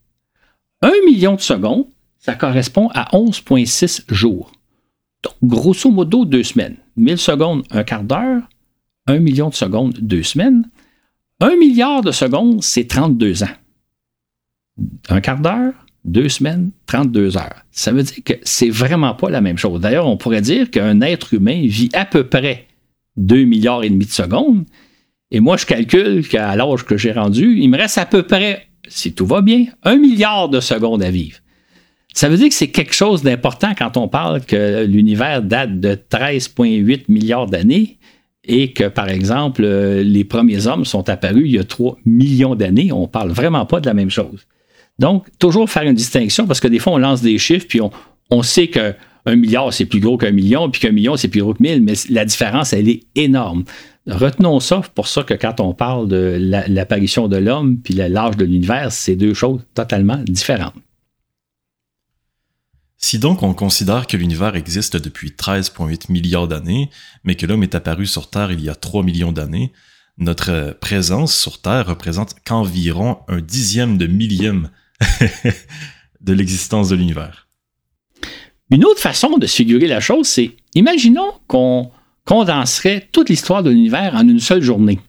[0.82, 4.52] Un million de secondes, ça correspond à 11,6 jours.
[5.24, 6.76] Donc, grosso modo, deux semaines.
[6.98, 8.42] 1000 secondes, un quart d'heure.
[9.10, 10.70] Un million de secondes, deux semaines.
[11.40, 13.48] Un milliard de secondes, c'est 32 ans.
[15.10, 15.74] Un quart d'heure,
[16.06, 17.66] deux semaines, 32 heures.
[17.72, 19.82] Ça veut dire que c'est vraiment pas la même chose.
[19.82, 22.68] D'ailleurs, on pourrait dire qu'un être humain vit à peu près
[23.18, 24.66] 2 milliards et demi de secondes.
[25.32, 28.68] Et moi, je calcule qu'à l'âge que j'ai rendu, il me reste à peu près
[28.88, 31.40] si tout va bien, un milliard de secondes à vivre.
[32.14, 35.96] Ça veut dire que c'est quelque chose d'important quand on parle que l'univers date de
[35.96, 37.98] 13,8 milliards d'années
[38.50, 42.92] et que, par exemple, les premiers hommes sont apparus il y a 3 millions d'années.
[42.92, 44.48] On ne parle vraiment pas de la même chose.
[44.98, 47.92] Donc, toujours faire une distinction parce que des fois, on lance des chiffres puis on,
[48.32, 48.94] on sait que
[49.26, 51.84] un milliard, c'est plus gros qu'un million, puis qu'un million, c'est plus gros que mille,
[51.84, 53.64] mais la différence, elle est énorme.
[54.08, 58.46] Retenons ça pour ça que quand on parle de l'apparition de l'homme puis l'âge de
[58.46, 60.74] l'univers, c'est deux choses totalement différentes.
[63.02, 66.90] Si donc on considère que l'univers existe depuis 13,8 milliards d'années,
[67.24, 69.72] mais que l'homme est apparu sur Terre il y a 3 millions d'années,
[70.18, 74.70] notre présence sur Terre représente qu'environ un dixième de millième
[76.22, 77.48] de l'existence de l'univers.
[78.70, 81.92] Une autre façon de figurer la chose, c'est imaginons qu'on
[82.26, 85.00] condenserait toute l'histoire de l'univers en une seule journée.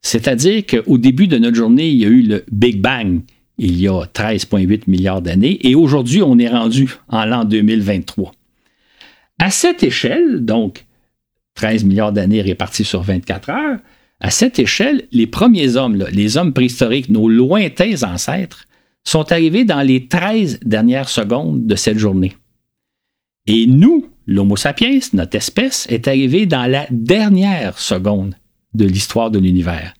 [0.00, 3.20] C'est-à-dire qu'au début de notre journée, il y a eu le Big Bang,
[3.58, 8.32] il y a 13,8 milliards d'années, et aujourd'hui, on est rendu en l'an 2023.
[9.40, 10.84] À cette échelle, donc
[11.54, 13.78] 13 milliards d'années répartis sur 24 heures,
[14.20, 18.64] à cette échelle, les premiers hommes, les hommes préhistoriques, nos lointains ancêtres,
[19.04, 22.36] sont arrivés dans les 13 dernières secondes de cette journée.
[23.46, 28.34] Et nous, l'Homo sapiens, notre espèce, est arrivée dans la dernière seconde
[28.74, 29.94] de l'histoire de l'univers.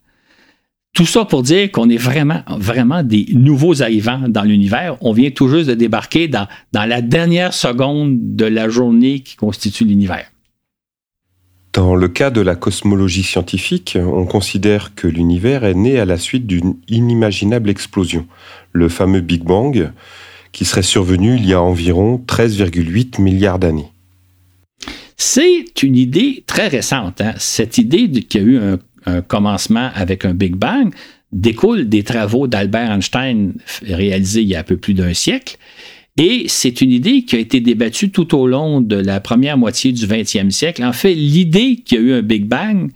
[0.94, 4.96] Tout ça pour dire qu'on est vraiment, vraiment des nouveaux arrivants dans l'univers.
[5.00, 9.36] On vient tout juste de débarquer dans, dans la dernière seconde de la journée qui
[9.36, 10.26] constitue l'univers.
[11.72, 16.16] Dans le cas de la cosmologie scientifique, on considère que l'univers est né à la
[16.16, 18.26] suite d'une inimaginable explosion,
[18.72, 19.92] le fameux Big Bang,
[20.50, 23.92] qui serait survenu il y a environ 13,8 milliards d'années.
[25.16, 27.20] C'est une idée très récente.
[27.20, 27.34] Hein.
[27.38, 28.78] Cette idée qu'il y a eu un,
[29.16, 30.92] un, commencement avec un Big Bang
[31.32, 35.56] découle des travaux d'Albert Einstein réalisés il y a un peu plus d'un siècle.
[36.16, 39.92] Et c'est une idée qui a été débattue tout au long de la première moitié
[39.92, 40.82] du 20e siècle.
[40.82, 42.90] En fait, l'idée qu'il y a eu un Big Bang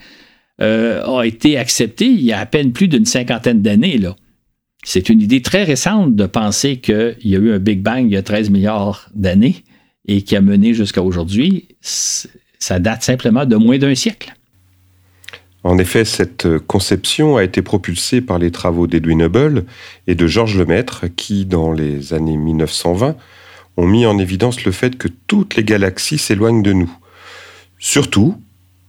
[0.60, 4.00] euh, a été acceptée il y a à peine plus d'une cinquantaine d'années.
[4.82, 8.12] C'est une idée très récente de penser qu'il y a eu un Big Bang il
[8.12, 9.62] y a 13 milliards d'années
[10.08, 11.68] et qui a mené jusqu'à aujourd'hui.
[11.80, 14.34] Ça date simplement de moins d'un siècle.
[15.64, 19.64] En effet, cette conception a été propulsée par les travaux d'Edwin Hubble
[20.06, 23.16] et de Georges Lemaître qui, dans les années 1920,
[23.76, 26.92] ont mis en évidence le fait que toutes les galaxies s'éloignent de nous.
[27.78, 28.36] Surtout,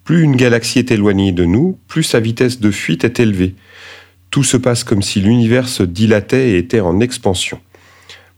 [0.04, 3.56] plus une galaxie est éloignée de nous, plus sa vitesse de fuite est élevée.
[4.32, 7.60] Tout se passe comme si l'univers se dilatait et était en expansion.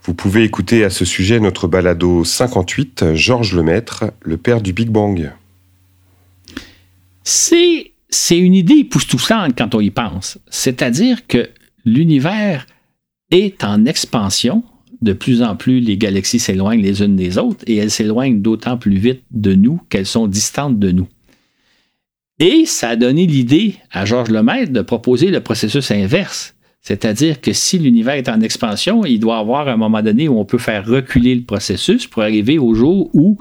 [0.04, 4.90] Vous pouvez écouter à ce sujet notre balado 58, Georges Lemaître, le père du Big
[4.90, 5.32] Bang.
[8.16, 10.38] C'est une idée époustouflante quand on y pense.
[10.50, 11.50] C'est-à-dire que
[11.84, 12.66] l'univers
[13.30, 14.64] est en expansion.
[15.02, 18.78] De plus en plus, les galaxies s'éloignent les unes des autres et elles s'éloignent d'autant
[18.78, 21.08] plus vite de nous qu'elles sont distantes de nous.
[22.40, 26.56] Et ça a donné l'idée à Georges Lemaître de proposer le processus inverse.
[26.82, 30.40] C'est-à-dire que si l'univers est en expansion, il doit y avoir un moment donné où
[30.40, 33.38] on peut faire reculer le processus pour arriver au jour où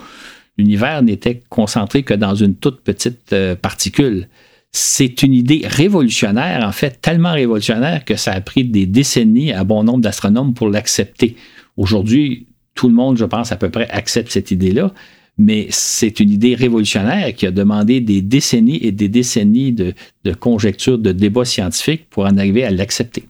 [0.58, 4.28] l'univers n'était concentré que dans une toute petite euh, particule
[4.76, 9.62] c'est une idée révolutionnaire, en fait, tellement révolutionnaire que ça a pris des décennies à
[9.62, 11.36] bon nombre d'astronomes pour l'accepter.
[11.76, 14.92] Aujourd'hui, tout le monde, je pense, à peu près accepte cette idée-là,
[15.38, 19.94] mais c'est une idée révolutionnaire qui a demandé des décennies et des décennies de,
[20.40, 23.28] conjectures, de débats scientifiques pour en arriver à l'accepter.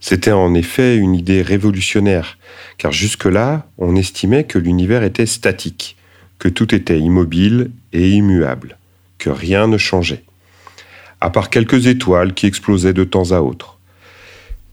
[0.00, 2.36] C'était en effet une idée révolutionnaire,
[2.78, 5.96] car jusque-là, on estimait que l'univers était statique,
[6.40, 8.76] que tout était immobile et immuable
[9.30, 10.24] rien ne changeait,
[11.20, 13.78] à part quelques étoiles qui explosaient de temps à autre.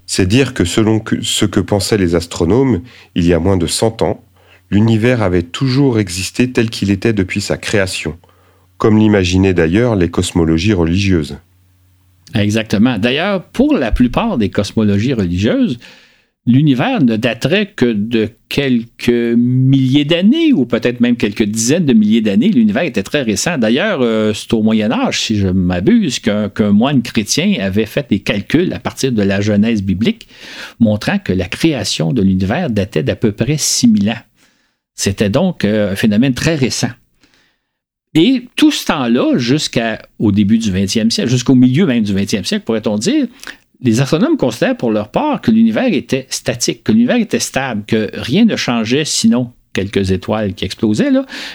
[0.05, 2.81] C'est dire que selon ce que pensaient les astronomes,
[3.15, 4.23] il y a moins de 100 ans,
[4.69, 8.17] l'univers avait toujours existé tel qu'il était depuis sa création,
[8.77, 11.37] comme l'imaginaient d'ailleurs les cosmologies religieuses.
[12.33, 12.97] Exactement.
[12.97, 15.79] D'ailleurs, pour la plupart des cosmologies religieuses,
[16.45, 22.21] l'univers ne daterait que de quelques milliers d'années, ou peut-être même quelques dizaines de milliers
[22.21, 22.49] d'années.
[22.49, 23.57] L'univers était très récent.
[23.57, 28.19] D'ailleurs, euh, c'est au Moyen Âge, si je m'abuse, qu'un moine chrétien avait fait des
[28.19, 30.27] calculs à partir de la Genèse biblique,
[30.79, 34.21] montrant que la création de l'univers datait d'à peu près 6000 ans.
[34.95, 36.89] C'était donc euh, un phénomène très récent.
[38.13, 42.65] Et tout ce temps-là, jusqu'au début du 20e siècle, jusqu'au milieu même du 20e siècle,
[42.65, 43.27] pourrait-on dire,
[43.81, 48.09] les astronomes considèrent pour leur part que l'univers était statique, que l'univers était stable, que
[48.13, 51.09] rien ne changeait sinon quelques étoiles qui explosaient.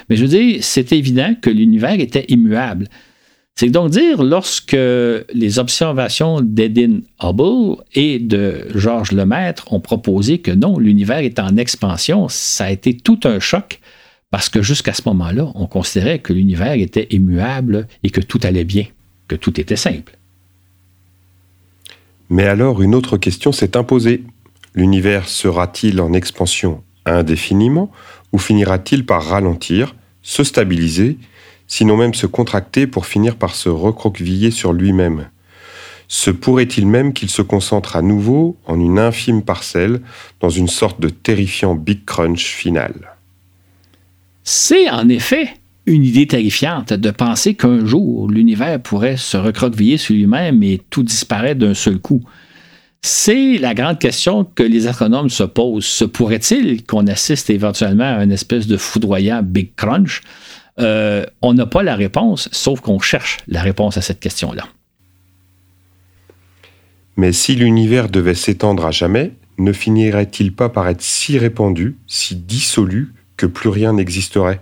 [0.08, 2.88] Mais je veux dire, c'est évident que l'univers était immuable.
[3.54, 10.50] C'est donc dire, lorsque les observations d'Edin Hubble et de Georges Lemaître ont proposé que
[10.50, 13.80] non, l'univers est en expansion, ça a été tout un choc
[14.30, 18.64] parce que jusqu'à ce moment-là, on considérait que l'univers était immuable et que tout allait
[18.64, 18.84] bien,
[19.28, 20.15] que tout était simple.
[22.28, 24.24] Mais alors une autre question s'est imposée.
[24.74, 27.90] L'univers sera-t-il en expansion indéfiniment
[28.32, 31.18] ou finira-t-il par ralentir, se stabiliser,
[31.68, 35.28] sinon même se contracter pour finir par se recroqueviller sur lui-même?
[36.08, 40.00] Se pourrait-il même qu'il se concentre à nouveau en une infime parcelle
[40.40, 43.16] dans une sorte de terrifiant Big Crunch final?
[44.44, 45.48] C'est en effet
[45.87, 51.05] une idée terrifiante de penser qu'un jour, l'univers pourrait se recroqueviller sur lui-même et tout
[51.05, 52.22] disparaître d'un seul coup.
[53.03, 55.85] C'est la grande question que les astronomes se posent.
[55.85, 60.22] Se pourrait-il qu'on assiste éventuellement à une espèce de foudroyant Big Crunch?
[60.81, 64.66] Euh, on n'a pas la réponse, sauf qu'on cherche la réponse à cette question-là.
[67.16, 72.35] Mais si l'univers devait s'étendre à jamais, ne finirait-il pas par être si répandu, si
[72.35, 74.61] dissolu, que plus rien n'existerait?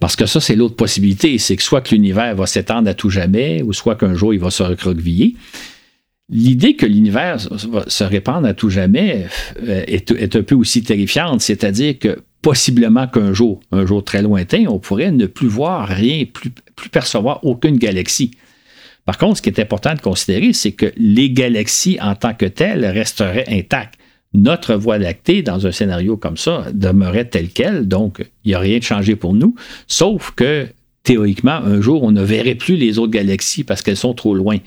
[0.00, 3.10] Parce que ça, c'est l'autre possibilité, c'est que soit que l'univers va s'étendre à tout
[3.10, 5.36] jamais, ou soit qu'un jour il va se recroqueviller.
[6.30, 7.38] L'idée que l'univers
[7.70, 9.26] va se répandre à tout jamais
[9.62, 14.66] euh, est, un peu aussi terrifiante, c'est-à-dire que possiblement qu'un jour, un jour très lointain,
[14.68, 18.32] on pourrait ne plus voir rien, plus, plus percevoir aucune galaxie.
[19.06, 22.44] Par contre, ce qui est important de considérer, c'est que les galaxies en tant que
[22.44, 23.98] telles resteraient intactes
[24.42, 28.58] notre Voie lactée, dans un scénario comme ça, demeurait telle qu'elle, donc il n'y a
[28.58, 29.54] rien de changé pour nous,
[29.86, 30.66] sauf que
[31.08, 34.58] théoriquement, un jour, on ne verrait plus les autres galaxies parce qu'elles sont trop loin.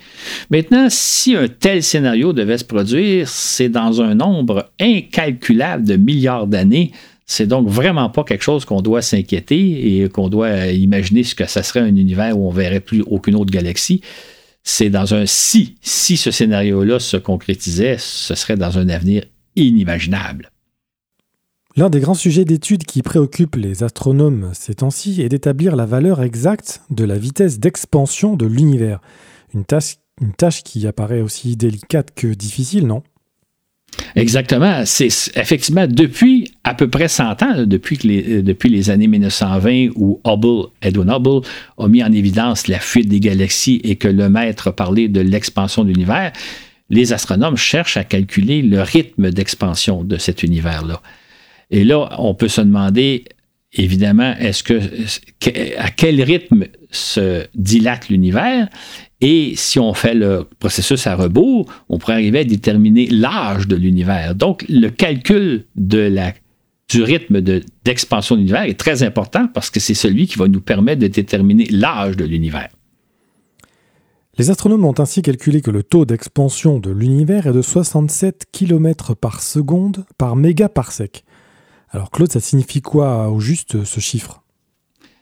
[0.49, 6.47] Maintenant, si un tel scénario devait se produire, c'est dans un nombre incalculable de milliards
[6.47, 6.93] d'années.
[7.27, 11.45] C'est donc vraiment pas quelque chose qu'on doit s'inquiéter et qu'on doit imaginer ce que
[11.45, 14.01] ça serait un univers où on verrait plus aucune autre galaxie.
[14.63, 19.23] C'est dans un si, si ce scénario-là se concrétisait, ce serait dans un avenir
[19.55, 20.51] inimaginable.
[21.77, 26.21] L'un des grands sujets d'étude qui préoccupe les astronomes ces temps-ci est d'établir la valeur
[26.21, 28.99] exacte de la vitesse d'expansion de l'univers.
[29.53, 33.03] Une tâche, une tâche qui apparaît aussi délicate que difficile, non?
[34.15, 34.83] Exactement.
[34.85, 39.89] C'est effectivement depuis à peu près 100 ans, depuis, les, euh, depuis les années 1920
[39.95, 41.45] où Hubble, Edwin Hubble,
[41.77, 45.83] a mis en évidence la fuite des galaxies et que le maître parlait de l'expansion
[45.83, 46.31] de l'univers,
[46.91, 51.01] les astronomes cherchent à calculer le rythme d'expansion de cet univers-là.
[51.71, 53.23] Et là, on peut se demander,
[53.73, 58.67] évidemment, à quel rythme se dilate l'univers?
[59.21, 63.77] Et si on fait le processus à rebours, on pourrait arriver à déterminer l'âge de
[63.77, 64.35] l'univers.
[64.35, 67.39] Donc, le calcul du rythme
[67.85, 71.07] d'expansion de, l'univers est très important parce que c'est celui qui va nous permettre de
[71.07, 72.69] déterminer l'âge de l'univers.
[74.41, 79.13] Les astronomes ont ainsi calculé que le taux d'expansion de l'univers est de 67 km
[79.13, 81.25] par seconde par mégaparsec.
[81.91, 84.41] Alors Claude, ça signifie quoi au juste ce chiffre?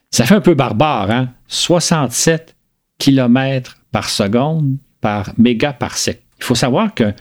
[0.10, 1.34] Ça fait un peu barbare, hein?
[1.48, 2.56] 67
[2.98, 6.24] km par seconde par mégaparsec.
[6.38, 7.14] Il faut savoir qu'un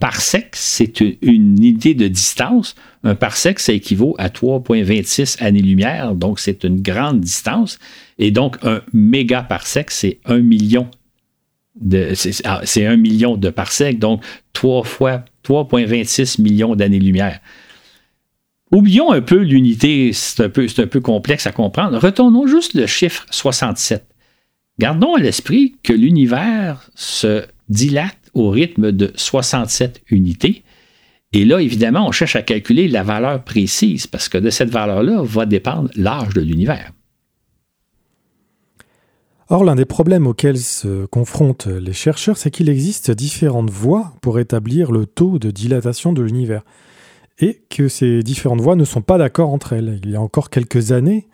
[0.00, 2.76] parsec, c'est une unité de distance.
[3.04, 7.78] Un parsec, ça équivaut à 3,26 années-lumière, donc c'est une grande distance.
[8.18, 10.88] Et donc, un mégaparsec, c'est un million
[12.14, 17.40] c'est un million de parsecs, donc 3 fois 3,26 millions d'années-lumière.
[18.70, 21.98] Oublions un peu l'unité, c'est un, un peu complexe à comprendre.
[21.98, 24.06] Retournons juste le chiffre 67.
[24.78, 30.62] Gardons à l'esprit que l'univers se dilate au rythme de 67 unités.
[31.34, 35.22] Et là, évidemment, on cherche à calculer la valeur précise parce que de cette valeur-là
[35.22, 36.92] va dépendre l'âge de l'univers.
[39.52, 44.38] Or, l'un des problèmes auxquels se confrontent les chercheurs, c'est qu'il existe différentes voies pour
[44.38, 46.62] établir le taux de dilatation de l'univers
[47.38, 50.00] et que ces différentes voies ne sont pas d'accord entre elles.
[50.04, 51.28] Il y a encore quelques années,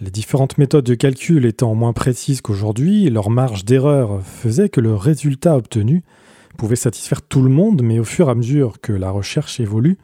[0.00, 4.94] les différentes méthodes de calcul étant moins précises qu'aujourd'hui, leur marge d'erreur faisait que le
[4.94, 6.04] résultat obtenu
[6.56, 9.98] pouvait satisfaire tout le monde, mais au fur et à mesure que la recherche évolue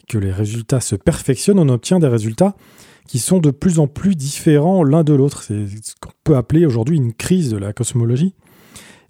[0.00, 2.54] et que les résultats se perfectionnent, on obtient des résultats
[3.10, 5.42] qui sont de plus en plus différents l'un de l'autre.
[5.42, 8.34] C'est ce qu'on peut appeler aujourd'hui une crise de la cosmologie.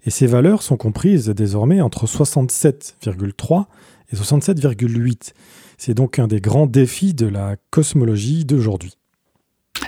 [0.07, 3.65] Et ces valeurs sont comprises désormais entre 67,3
[4.11, 5.33] et 67,8.
[5.77, 8.97] C'est donc un des grands défis de la cosmologie d'aujourd'hui.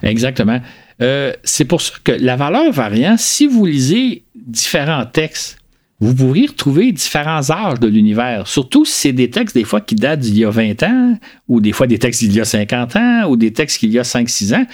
[0.03, 0.61] Exactement.
[1.01, 5.57] Euh, c'est pour ça que la valeur variant, si vous lisez différents textes,
[6.03, 8.47] vous pourriez retrouver différents âges de l'univers.
[8.47, 11.61] Surtout si c'est des textes, des fois, qui datent d'il y a 20 ans, ou
[11.61, 14.03] des fois des textes d'il y a 50 ans, ou des textes qu'il y a
[14.03, 14.65] 5-6 ans.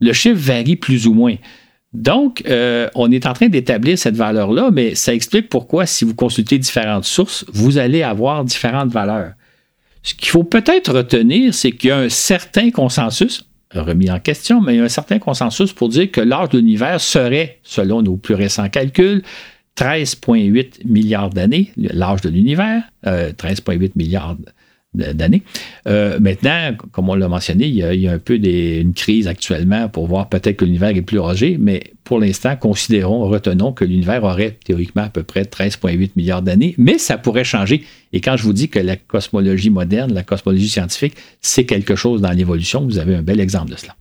[0.00, 1.36] Le chiffre varie plus ou moins.
[1.92, 6.14] Donc, euh, on est en train d'établir cette valeur-là, mais ça explique pourquoi, si vous
[6.14, 9.34] consultez différentes sources, vous allez avoir différentes valeurs.
[10.02, 14.60] Ce qu'il faut peut-être retenir, c'est qu'il y a un certain consensus, remis en question,
[14.60, 18.02] mais il y a un certain consensus pour dire que l'âge de l'univers serait, selon
[18.02, 19.22] nos plus récents calculs,
[19.76, 24.36] 13,8 milliards d'années, l'âge de l'univers, 13,8 euh, milliards
[24.94, 25.42] d'années.
[25.88, 30.06] Euh, maintenant, comme on l'a mentionné, il y, a, un peu une crise actuellement pour
[30.06, 34.56] voir peut-être que l'univers est plus âgé, mais pour l'instant, considérons, retenons que l'univers aurait
[34.64, 37.84] théoriquement à peu près 13,8 milliards d'années, mais ça pourrait changer.
[38.12, 42.20] Et quand je vous dis que la cosmologie moderne, la cosmologie scientifique, c'est quelque chose
[42.20, 43.96] dans l'évolution, vous avez un bel exemple de cela.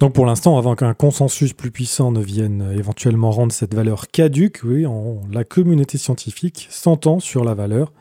[0.00, 4.60] Donc pour l'instant, avant qu'un consensus plus puissant ne vienne éventuellement rendre cette valeur caduque,
[4.64, 4.86] oui,
[5.30, 7.92] la communauté scientifique s'entend sur la valeur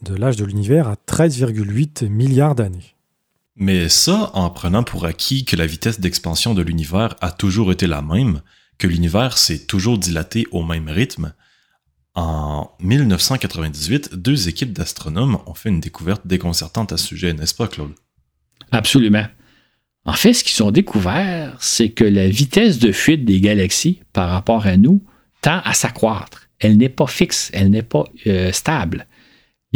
[0.00, 2.96] de l'âge de l'univers à 13,8 milliards d'années.
[3.54, 7.86] Mais ça, en prenant pour acquis que la vitesse d'expansion de l'univers a toujours été
[7.86, 8.40] la même,
[8.78, 11.34] que l'univers s'est toujours dilaté au même rythme,
[12.14, 17.68] en 1998, deux équipes d'astronomes ont fait une découverte déconcertante à ce sujet, n'est-ce pas,
[17.68, 17.92] Claude?
[18.72, 19.26] Absolument.
[20.06, 24.30] En fait, ce qu'ils ont découvert, c'est que la vitesse de fuite des galaxies par
[24.30, 25.02] rapport à nous
[25.42, 26.48] tend à s'accroître.
[26.58, 29.06] Elle n'est pas fixe, elle n'est pas euh, stable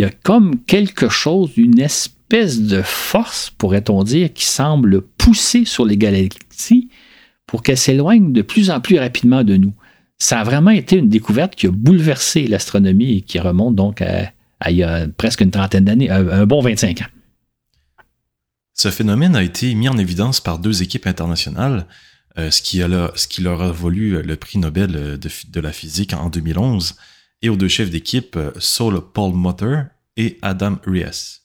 [0.01, 5.67] il y a comme quelque chose, une espèce de force, pourrait-on dire, qui semble pousser
[5.67, 6.89] sur les galaxies
[7.47, 9.75] pour qu'elles s'éloignent de plus en plus rapidement de nous.
[10.17, 14.33] Ça a vraiment été une découverte qui a bouleversé l'astronomie et qui remonte donc à,
[14.71, 17.20] il y a presque une trentaine d'années, un bon 25 ans.
[18.75, 21.87] Ce phénomène a été mis en évidence par deux équipes internationales,
[22.37, 26.15] ce, qui a, ce qui leur a valu le prix Nobel de, de la physique
[26.15, 26.97] en 2011,
[27.43, 29.83] et aux deux chefs d'équipe, Saul Paul Mutter
[30.17, 31.43] et Adam Riess.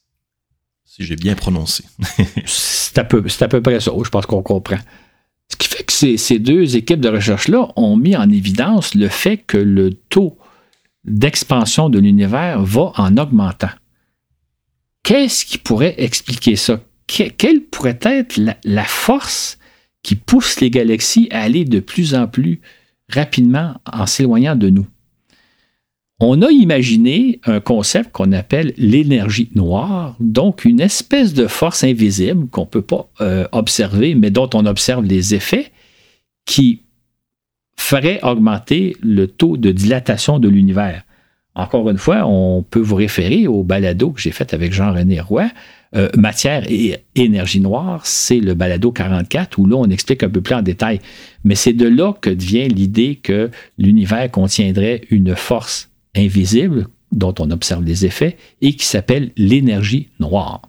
[0.86, 1.84] Si j'ai bien prononcé.
[2.46, 4.78] c'est à, peu, près ça, je pense qu'on comprend.
[5.50, 9.38] Ce qui fait que ces deux équipes de recherche-là ont mis en évidence le fait
[9.38, 10.38] que le taux
[11.04, 13.70] d'expansion de l'univers va en augmentant.
[15.04, 16.80] Qu'est-ce qui pourrait expliquer ça?
[17.08, 19.58] Quelle pourrait être la, force
[20.04, 22.62] qui pousse les galaxies à aller de plus en plus
[23.10, 24.88] rapidement en s'éloignant de nous?
[26.20, 32.48] On a imaginé un concept qu'on appelle l'énergie noire, donc une espèce de force invisible
[32.48, 35.72] qu'on ne peut pas euh, observer, mais dont on observe les effets,
[36.46, 36.84] qui
[37.78, 41.04] ferait augmenter le taux de dilatation de l'univers.
[41.56, 45.48] Encore une fois, on peut vous référer au balado que j'ai fait avec Jean-René Roy.
[45.96, 50.42] Euh, matière et énergie noire, c'est le balado 44 où là, on explique un peu
[50.42, 51.00] plus en détail.
[51.46, 57.50] Mais c'est de là que vient l'idée que l'univers contiendrait une force invisible dont on
[57.50, 60.64] observe les effets et qui s'appelle l'énergie noire.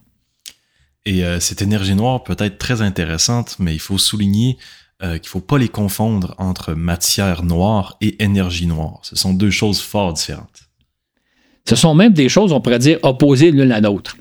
[1.07, 4.59] Et euh, cette énergie noire peut être très intéressante, mais il faut souligner
[5.03, 9.01] euh, qu'il ne faut pas les confondre entre matière noire et énergie noire.
[9.03, 10.69] Ce sont deux choses fort différentes.
[11.69, 14.17] Ce sont même des choses, on pourrait dire, opposées l'une à l'autre.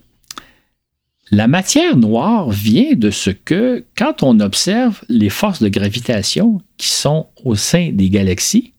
[1.32, 6.90] La matière noire vient de ce que, quand on observe les forces de gravitation qui
[6.90, 8.74] sont au sein des galaxies,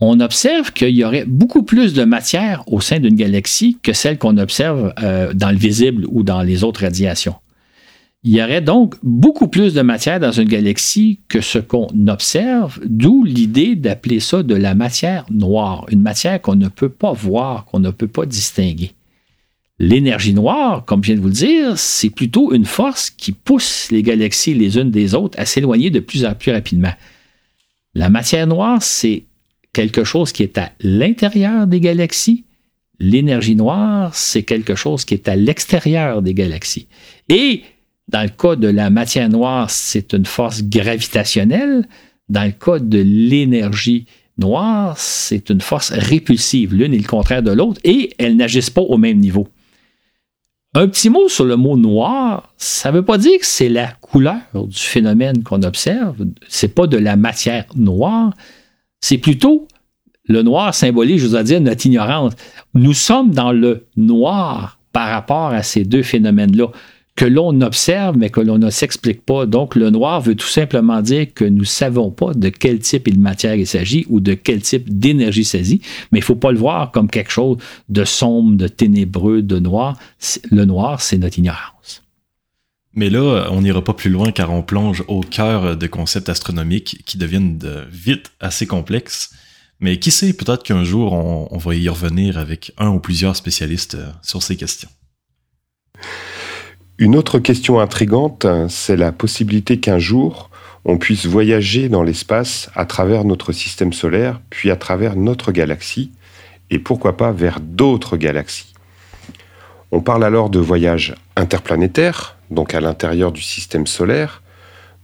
[0.00, 4.18] on observe qu'il y aurait beaucoup plus de matière au sein d'une galaxie que celle
[4.18, 7.36] qu'on observe euh, dans le visible ou dans les autres radiations.
[8.22, 12.78] Il y aurait donc beaucoup plus de matière dans une galaxie que ce qu'on observe,
[12.84, 17.64] d'où l'idée d'appeler ça de la matière noire, une matière qu'on ne peut pas voir,
[17.64, 18.92] qu'on ne peut pas distinguer.
[19.82, 23.90] L'énergie noire, comme je viens de vous le dire, c'est plutôt une force qui pousse
[23.90, 26.92] les galaxies les unes des autres à s'éloigner de plus en plus rapidement.
[27.94, 29.24] La matière noire, c'est
[29.72, 32.44] quelque chose qui est à l'intérieur des galaxies.
[32.98, 36.86] L'énergie noire, c'est quelque chose qui est à l'extérieur des galaxies.
[37.30, 37.62] Et
[38.08, 41.88] dans le cas de la matière noire, c'est une force gravitationnelle.
[42.28, 44.04] Dans le cas de l'énergie
[44.36, 46.74] noire, c'est une force répulsive.
[46.74, 49.48] L'une est le contraire de l'autre et elles n'agissent pas au même niveau.
[50.74, 53.88] Un petit mot sur le mot noir, ça ne veut pas dire que c'est la
[53.88, 56.24] couleur du phénomène qu'on observe.
[56.48, 58.32] C'est pas de la matière noire.
[59.00, 59.66] C'est plutôt
[60.26, 62.34] le noir symbolise, je voudrais dire, notre ignorance.
[62.74, 66.68] Nous sommes dans le noir par rapport à ces deux phénomènes-là
[67.20, 69.44] que l'on observe, mais que l'on ne s'explique pas.
[69.44, 73.12] Donc, le noir veut tout simplement dire que nous ne savons pas de quel type
[73.12, 76.50] de matière il s'agit ou de quel type d'énergie s'agit, mais il ne faut pas
[76.50, 77.58] le voir comme quelque chose
[77.90, 79.98] de sombre, de ténébreux, de noir.
[80.50, 82.02] Le noir, c'est notre ignorance.
[82.94, 87.02] Mais là, on n'ira pas plus loin car on plonge au cœur de concepts astronomiques
[87.04, 89.34] qui deviennent de vite assez complexes.
[89.78, 93.36] Mais qui sait, peut-être qu'un jour, on, on, va y revenir avec un ou plusieurs
[93.36, 94.88] spécialistes euh, sur ces questions.
[97.00, 100.50] Une autre question intrigante, c'est la possibilité qu'un jour,
[100.84, 106.10] on puisse voyager dans l'espace à travers notre système solaire, puis à travers notre galaxie,
[106.68, 108.74] et pourquoi pas vers d'autres galaxies.
[109.92, 114.42] On parle alors de voyages interplanétaires, donc à l'intérieur du système solaire,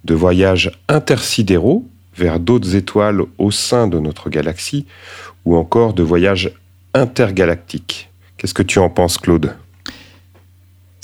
[0.05, 4.85] de voyages intersidéraux vers d'autres étoiles au sein de notre galaxie,
[5.47, 6.53] ou encore de voyages
[6.93, 8.11] intergalactiques.
[8.37, 9.55] Qu'est-ce que tu en penses, Claude?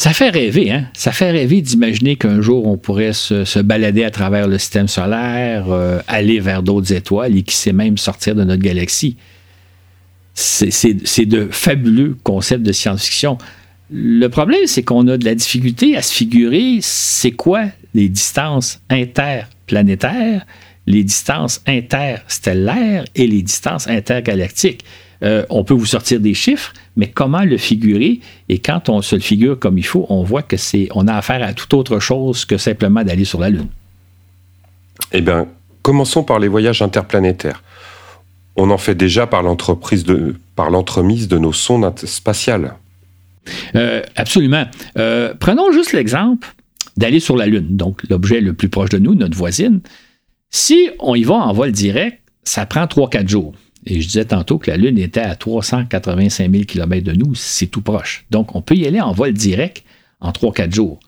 [0.03, 0.87] Ça fait rêver, hein?
[0.95, 5.71] Ça fait rêver d'imaginer qu'un jour on pourrait se, balader à travers le système solaire,
[5.71, 9.17] euh, aller vers d'autres étoiles et qui sait même sortir de notre galaxie.
[10.35, 13.39] C'est de fabuleux concepts de science-fiction.
[13.93, 18.83] Le problème, c'est qu'on a de la difficulté à se figurer c'est quoi les distances
[18.91, 20.45] interplanétaires,
[20.89, 24.85] les distances interstellaires et les distances intergalactiques.
[25.23, 28.21] Euh, on peut vous sortir des chiffres, mais comment le figurer?
[28.49, 31.15] Et quand on se le figure comme il faut, on voit que c'est, on a
[31.15, 33.69] affaire à tout autre chose que simplement d'aller sur la Lune.
[35.13, 35.47] Eh bien,
[35.83, 37.63] commençons par les voyages interplanétaires.
[38.57, 42.75] On en fait déjà par l'entreprise de, par l'entremise de nos sondes spatiales.
[43.75, 44.65] Euh, absolument.
[44.99, 46.55] Euh, prenons juste l'exemple
[46.97, 49.81] d'aller sur la Lune, donc l'objet le plus proche de nous, notre voisine.
[50.51, 53.55] Si on y va en vol direct, ça prend 3-4 jours.
[53.87, 57.67] Et je disais tantôt que la Lune était à 385 000 km de nous, c'est
[57.67, 58.25] tout proche.
[58.31, 59.85] Donc, on peut y aller en vol direct
[60.21, 61.01] en 3-4 jours.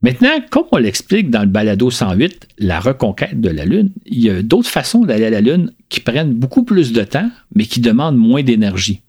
[0.00, 4.30] Maintenant, comme on l'explique dans le balado 108, la reconquête de la Lune, il y
[4.30, 7.80] a d'autres façons d'aller à la Lune qui prennent beaucoup plus de temps, mais qui
[7.80, 9.02] demandent moins d'énergie.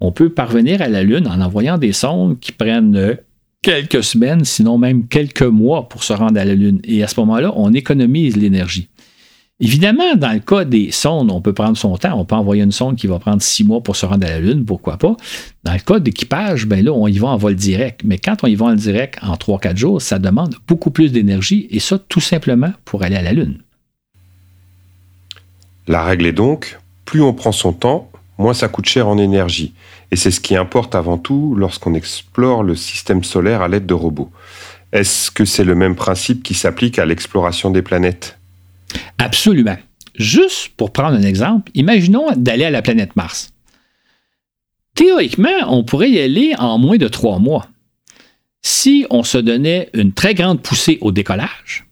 [0.00, 3.16] On peut parvenir à la Lune en envoyant des sondes qui prennent
[3.62, 6.80] quelques semaines, sinon même quelques mois pour se rendre à la Lune.
[6.84, 8.88] Et à ce moment-là, on économise l'énergie.
[9.60, 12.16] Évidemment, dans le cas des sondes, on peut prendre son temps.
[12.16, 14.38] On peut envoyer une sonde qui va prendre six mois pour se rendre à la
[14.38, 15.16] Lune, pourquoi pas.
[15.64, 18.02] Dans le cas d'équipage, ben là, on y va en vol direct.
[18.04, 21.66] Mais quand on y va en direct en 3-4 jours, ça demande beaucoup plus d'énergie
[21.70, 23.58] et ça, tout simplement pour aller à la Lune.
[25.88, 29.72] La règle est donc, plus on prend son temps, moins ça coûte cher en énergie.
[30.12, 33.94] Et c'est ce qui importe avant tout lorsqu'on explore le système solaire à l'aide de
[33.94, 34.30] robots.
[34.92, 38.37] Est-ce que c'est le même principe qui s'applique à l'exploration des planètes?
[39.18, 39.76] Absolument.
[40.14, 43.52] Juste pour prendre un exemple, imaginons d'aller à la planète Mars.
[44.94, 47.68] Théoriquement, on pourrait y aller en moins de trois mois
[48.62, 51.86] si on se donnait une très grande poussée au décollage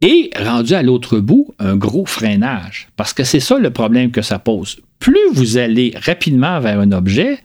[0.00, 2.88] et, rendu à l'autre bout, un gros freinage.
[2.96, 4.78] Parce que c'est ça le problème que ça pose.
[4.98, 7.38] Plus vous allez rapidement vers un objet,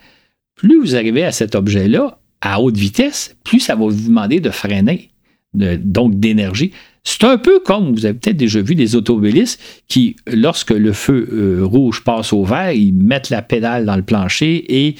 [0.55, 4.49] plus vous arrivez à cet objet-là à haute vitesse, plus ça va vous demander de
[4.49, 5.09] freiner,
[5.53, 6.73] donc d'énergie.
[7.03, 11.27] C'est un peu comme, vous avez peut-être déjà vu des automobilistes qui, lorsque le feu
[11.31, 14.95] euh, rouge passe au vert, ils mettent la pédale dans le plancher et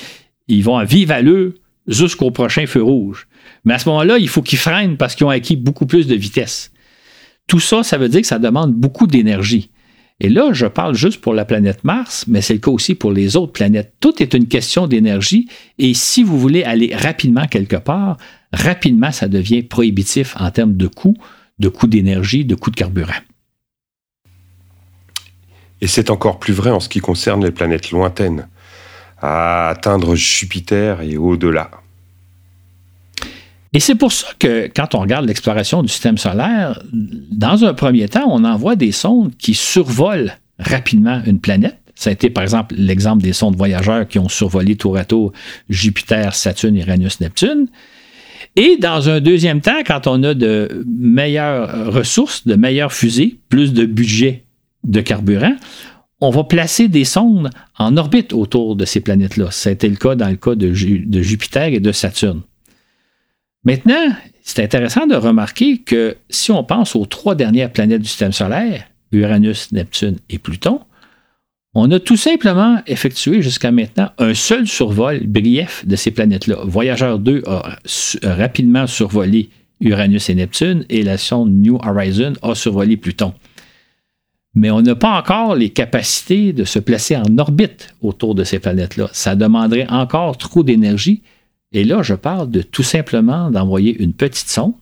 [0.49, 1.53] ils vont à vive allure
[1.87, 3.27] jusqu'au prochain feu rouge.
[3.63, 6.15] Mais à ce moment-là, il faut qu'ils freinent parce qu'ils ont acquis beaucoup plus de
[6.15, 6.71] vitesse.
[7.47, 9.69] Tout ça, ça veut dire que ça demande beaucoup d'énergie.
[10.19, 13.11] Et là, je parle juste pour la planète Mars, mais c'est le cas aussi pour
[13.11, 13.95] les autres planètes.
[13.99, 15.47] Tout est une question d'énergie
[15.79, 18.17] et si vous voulez aller rapidement quelque part,
[18.51, 21.17] rapidement, ça devient prohibitif en termes de coûts
[21.59, 23.13] de coûts d'énergie, de coûts de carburant.
[25.81, 28.47] Et c'est encore plus vrai en ce qui concerne les planètes lointaines,
[29.21, 31.71] à atteindre Jupiter et au-delà.
[33.73, 38.07] Et c'est pour ça que quand on regarde l'exploration du système solaire, dans un premier
[38.07, 41.79] temps, on envoie des sondes qui survolent rapidement une planète.
[41.95, 45.31] Ça a été par exemple l'exemple des sondes voyageurs qui ont survolé tour à tour
[45.69, 47.67] Jupiter, Saturne, Uranus, Neptune.
[48.55, 53.73] Et dans un deuxième temps, quand on a de meilleures ressources, de meilleures fusées, plus
[53.73, 54.43] de budget
[54.83, 55.55] de carburant,
[56.21, 59.49] on va placer des sondes en orbite autour de ces planètes-là.
[59.65, 62.41] Été le cas dans le cas de, de Jupiter et de Saturne.
[63.65, 68.33] Maintenant, c'est intéressant de remarquer que si on pense aux trois dernières planètes du système
[68.33, 70.81] solaire, Uranus, Neptune et Pluton,
[71.75, 76.57] on a tout simplement effectué jusqu'à maintenant un seul survol brief de ces planètes-là.
[76.65, 77.77] Voyageur 2 a
[78.23, 79.49] rapidement survolé
[79.79, 83.33] Uranus et Neptune et la sonde New Horizon a survolé Pluton.
[84.55, 88.59] Mais on n'a pas encore les capacités de se placer en orbite autour de ces
[88.59, 89.09] planètes-là.
[89.11, 91.23] Ça demanderait encore trop d'énergie.
[91.71, 94.73] Et là, je parle de tout simplement d'envoyer une petite sonde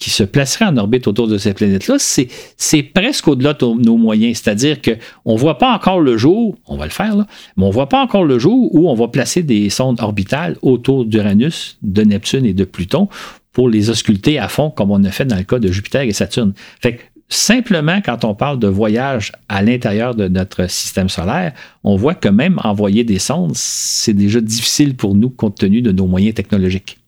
[0.00, 4.40] qui se placerait en orbite autour de cette planète-là, c'est presque au-delà de nos moyens.
[4.42, 7.26] C'est-à-dire qu'on ne voit pas encore le jour, on va le faire, là,
[7.56, 10.56] mais on ne voit pas encore le jour où on va placer des sondes orbitales
[10.62, 13.08] autour d'Uranus, de Neptune et de Pluton
[13.52, 16.12] pour les ausculter à fond, comme on a fait dans le cas de Jupiter et
[16.12, 16.54] Saturne.
[16.80, 21.52] Fait que simplement, quand on parle de voyage à l'intérieur de notre système solaire,
[21.84, 25.92] on voit que même envoyer des sondes, c'est déjà difficile pour nous compte tenu de
[25.92, 26.99] nos moyens technologiques.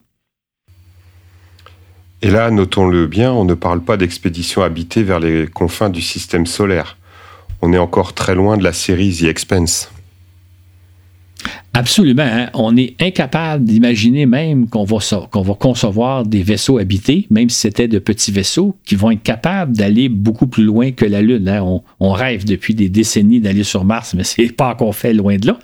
[2.25, 6.47] Et là, notons-le bien, on ne parle pas d'expédition habitée vers les confins du système
[6.47, 6.97] solaire.
[7.63, 9.91] On est encore très loin de la série The Expense.
[11.75, 12.23] Absolument.
[12.23, 12.51] Hein.
[12.53, 14.99] On est incapable d'imaginer même qu'on va,
[15.31, 19.75] qu'on concevoir des vaisseaux habités, même si c'était de petits vaisseaux, qui vont être capables
[19.75, 21.49] d'aller beaucoup plus loin que la Lune.
[21.49, 21.81] Hein.
[21.99, 25.47] On, rêve depuis des décennies d'aller sur Mars, mais c'est pas encore fait loin de
[25.47, 25.59] là.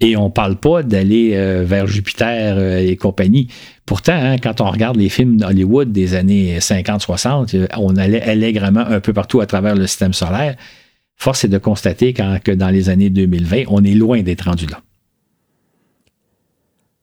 [0.00, 3.48] Et on parle pas d'aller euh, vers Jupiter euh, et compagnie.
[3.86, 8.80] Pourtant, hein, quand on regarde les films d'Hollywood des années 50-60, euh, on allait allègrement
[8.80, 10.56] un peu partout à travers le système solaire.
[11.16, 14.80] Force est de constater que dans les années 2020, on est loin d'être rendu là.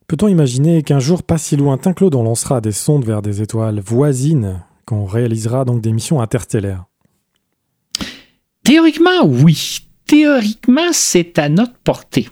[0.08, 3.80] Peut-on imaginer qu'un jour pas si lointain, Claude, on lancera des sondes vers des étoiles
[3.80, 6.86] voisines, qu'on réalisera donc des missions interstellaires?
[8.64, 9.82] Théoriquement, oui.
[10.06, 12.28] Théoriquement, c'est à notre portée.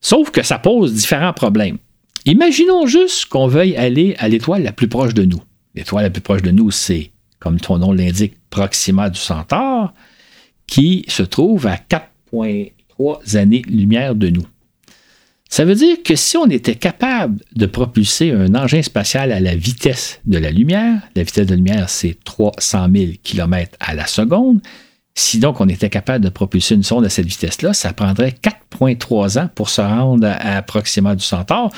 [0.00, 1.78] Sauf que ça pose différents problèmes.
[2.26, 5.42] Imaginons juste qu'on veuille aller à l'étoile la plus proche de nous.
[5.74, 9.94] L'étoile la plus proche de nous, c'est, comme ton nom l'indique, Proxima du Centaure,
[10.66, 14.46] qui se trouve à 4,3 années-lumière de nous.
[15.48, 19.56] Ça veut dire que si on était capable de propulser un engin spatial à la
[19.56, 24.06] vitesse de la lumière, la vitesse de la lumière, c'est 300 000 km à la
[24.06, 24.60] seconde,
[25.16, 29.40] si donc on était capable de propulser une sonde à cette vitesse-là, ça prendrait 4,3
[29.40, 31.72] ans pour se rendre à Proxima du Centaure,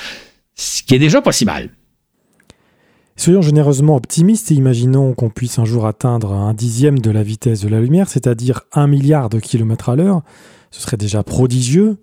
[0.63, 1.71] ce qui est déjà pas si mal.
[3.17, 7.61] Soyons généreusement optimistes et imaginons qu'on puisse un jour atteindre un dixième de la vitesse
[7.61, 10.23] de la lumière, c'est-à-dire un milliard de kilomètres à l'heure.
[10.71, 11.99] Ce serait déjà prodigieux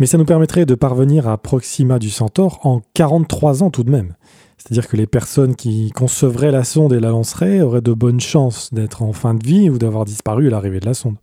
[0.00, 3.90] mais ça nous permettrait de parvenir à Proxima du Centaure en 43 ans tout de
[3.90, 4.14] même.
[4.56, 8.72] C'est-à-dire que les personnes qui concevraient la sonde et la lanceraient auraient de bonnes chances
[8.72, 11.16] d'être en fin de vie ou d'avoir disparu à l'arrivée de la sonde.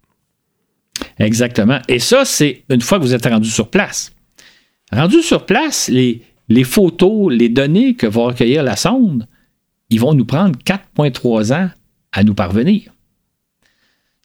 [1.18, 1.80] Exactement.
[1.88, 4.12] Et ça, c'est une fois que vous êtes rendu sur place.
[4.91, 9.28] Rendu sur place, les, les photos, les données que va recueillir la sonde,
[9.89, 11.70] ils vont nous prendre 4,3 ans
[12.12, 12.91] à nous parvenir.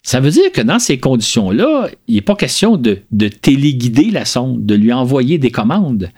[0.05, 2.99] Ça veut dire que dans ces conditions-là, il n'est pas question de,
[3.41, 6.09] téléguider la sonde, de lui envoyer des commandes.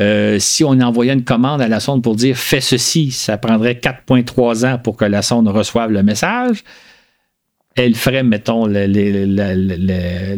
[0.00, 3.74] Euh, si on envoyait une commande à la sonde pour dire fais ceci, ça prendrait
[3.74, 6.64] 4,3 ans pour que la sonde reçoive le message.
[7.76, 8.68] Elle ferait, mettons,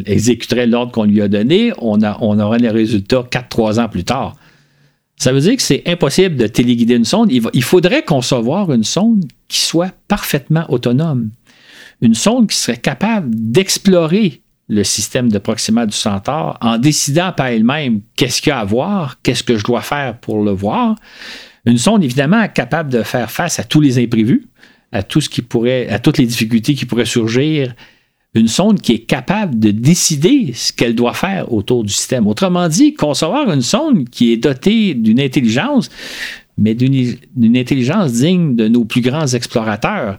[0.07, 1.73] exécuterait l'ordre qu'on lui a donné.
[1.79, 4.37] On, on aurait les résultats 4-3 ans plus tard.
[5.21, 7.31] Ça veut dire que c'est impossible de téléguider une sonde.
[7.31, 11.29] Il, faudrait concevoir une sonde qui soit parfaitement autonome.
[12.01, 17.49] Une sonde qui serait capable d'explorer le système de Proxima du Centaure en décidant par
[17.49, 20.97] elle-même qu'est-ce qu'il y a à voir, qu'est-ce que je dois faire pour le voir.
[21.67, 24.47] Une sonde, évidemment, capable de faire face à tous les imprévus,
[24.91, 27.75] à tout ce qui pourrait, à toutes les difficultés qui pourraient surgir
[28.35, 32.27] une sonde qui est capable de décider ce qu'elle doit faire autour du système.
[32.27, 35.91] Autrement dit, concevoir une sonde qui est dotée d'une intelligence,
[36.57, 40.19] mais d'une intelligence digne de nos plus grands explorateurs.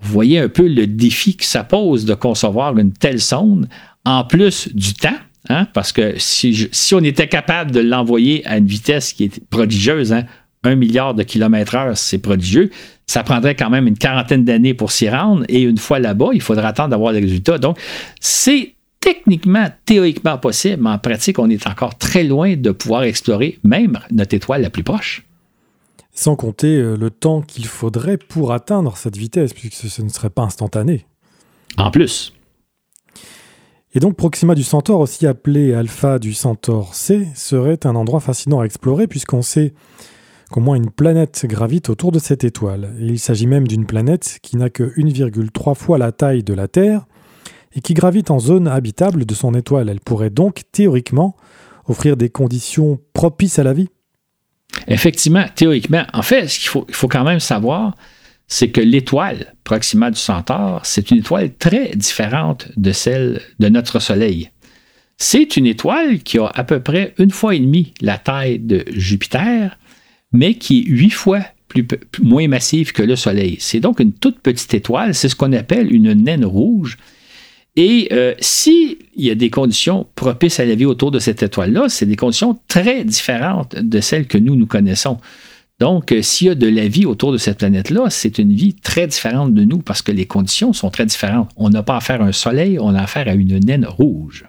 [0.00, 3.68] Voyez un peu le défi que ça pose de concevoir une telle sonde,
[4.04, 5.10] en plus du temps,
[5.48, 9.44] hein, parce que si, si, on était capable de l'envoyer à une vitesse qui est
[9.48, 10.24] prodigieuse, hein,
[10.64, 12.70] un milliard de kilomètres heure, c'est prodigieux.
[13.06, 16.40] Ça prendrait quand même une quarantaine d'années pour s'y rendre et une fois là-bas, il
[16.40, 17.58] faudra attendre d'avoir les résultats.
[17.58, 17.78] Donc,
[18.20, 23.58] c'est techniquement, théoriquement possible, mais en pratique, on est encore très loin de pouvoir explorer
[23.64, 25.24] même notre étoile la plus proche.
[26.14, 30.30] Sans compter euh, le temps qu'il faudrait pour atteindre cette vitesse, puisque ce ne serait
[30.30, 31.06] pas instantané.
[31.78, 32.34] En plus.
[33.94, 38.60] Et donc Proxima du Centaure, aussi appelé Alpha du Centaure C, serait un endroit fascinant
[38.60, 39.74] à explorer, puisqu'on sait
[40.52, 42.94] qu'au moins une planète gravite autour de cette étoile.
[43.00, 47.06] il s'agit même d'une planète qui n'a que 1,3 fois la taille de la Terre
[47.74, 49.88] et qui gravite en zone habitable de son étoile.
[49.88, 51.34] Elle pourrait donc théoriquement
[51.88, 53.88] offrir des conditions propices à la vie.
[54.88, 56.04] Effectivement, théoriquement.
[56.12, 57.96] En fait, ce qu'il faut, quand même savoir,
[58.46, 64.00] c'est que l'étoile Proxima du Centaure, c'est une étoile très différente de celle de notre
[64.00, 64.50] Soleil.
[65.16, 68.84] C'est une étoile qui a à peu près une fois et demie la taille de
[68.90, 69.78] Jupiter
[70.32, 71.86] mais qui est huit fois plus,
[72.22, 73.56] moins massive que le Soleil.
[73.60, 76.98] C'est donc une toute petite étoile, c'est ce qu'on appelle une naine rouge.
[77.74, 81.88] Et euh, s'il y a des conditions propices à la vie autour de cette étoile-là,
[81.88, 85.18] c'est des conditions très différentes de celles que nous, nous connaissons.
[85.80, 88.74] Donc, euh, s'il y a de la vie autour de cette planète-là, c'est une vie
[88.74, 91.50] très différente de nous parce que les conditions sont très différentes.
[91.56, 94.44] On n'a pas affaire à un soleil, on a affaire à une naine rouge.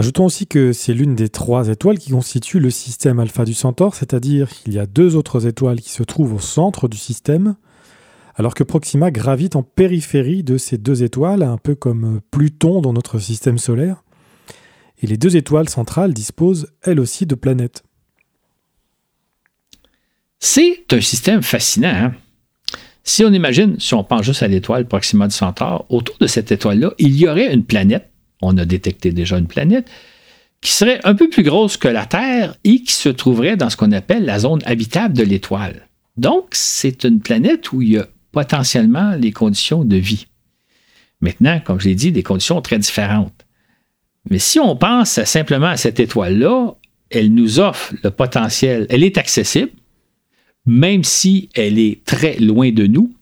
[0.00, 3.94] Ajoutons aussi que c'est l'une des trois étoiles qui constituent le système alpha du Centaure,
[3.94, 7.54] c'est-à-dire qu'il y a deux autres étoiles qui se trouvent au centre du système,
[8.34, 12.94] alors que Proxima gravite en périphérie de ces deux étoiles, un peu comme Pluton dans
[12.94, 14.02] notre système solaire.
[15.02, 17.82] Et les deux étoiles centrales disposent elles aussi de planètes.
[20.38, 21.92] C'est un système fascinant.
[21.94, 22.14] Hein?
[23.04, 26.52] Si on imagine, si on pense juste à l'étoile Proxima du Centaure, autour de cette
[26.52, 28.09] étoile-là, il y aurait une planète
[28.42, 29.90] on a détecté déjà une planète,
[30.60, 33.76] qui serait un peu plus grosse que la Terre et qui se trouverait dans ce
[33.76, 35.88] qu'on appelle la zone habitable de l'étoile.
[36.16, 40.26] Donc, c'est une planète où il y a potentiellement les conditions de vie.
[41.20, 43.46] Maintenant, comme je l'ai dit, des conditions très différentes.
[44.28, 46.74] Mais si on pense simplement à cette étoile-là,
[47.10, 49.72] elle nous offre le potentiel, elle est accessible,
[50.66, 53.12] même si elle est très loin de nous,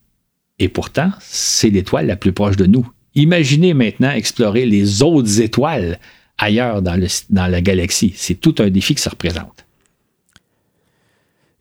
[0.58, 2.88] et pourtant, c'est l'étoile la plus proche de nous.
[3.14, 5.98] Imaginez maintenant explorer les autres étoiles
[6.38, 6.98] ailleurs dans,
[7.30, 8.14] la galaxie.
[8.16, 9.66] C'est tout un défi que ça représente.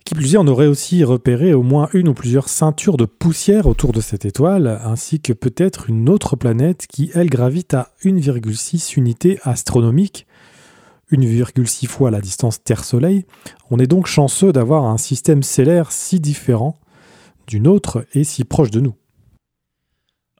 [0.06, 3.66] Qui plus est, on aurait aussi repéré au moins une ou plusieurs ceintures de poussière
[3.66, 8.98] autour de cette étoile, ainsi que peut-être une autre planète qui, elle, gravite à 1,6
[8.98, 10.26] unités astronomiques,
[11.12, 13.26] 1,6 fois la distance Terre-Soleil.
[13.70, 16.80] On est donc chanceux d'avoir un système stellaire si différent
[17.48, 18.96] d'une autre et si proche de nous.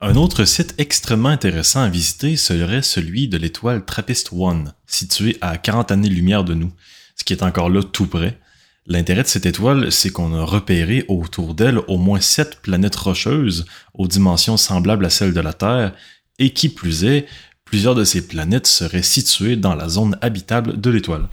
[0.00, 5.90] Un autre site extrêmement intéressant à visiter serait celui de l'étoile TRAPPIST-1, située à 40
[5.90, 6.70] années-lumière de nous,
[7.16, 8.38] ce qui est encore là tout près.
[8.86, 13.66] L'intérêt de cette étoile, c'est qu'on a repéré autour d'elle au moins sept planètes rocheuses
[13.92, 15.92] aux dimensions semblables à celles de la Terre,
[16.38, 17.26] et qui plus est,
[17.64, 21.28] plusieurs de ces planètes seraient situées dans la zone habitable de l'étoile.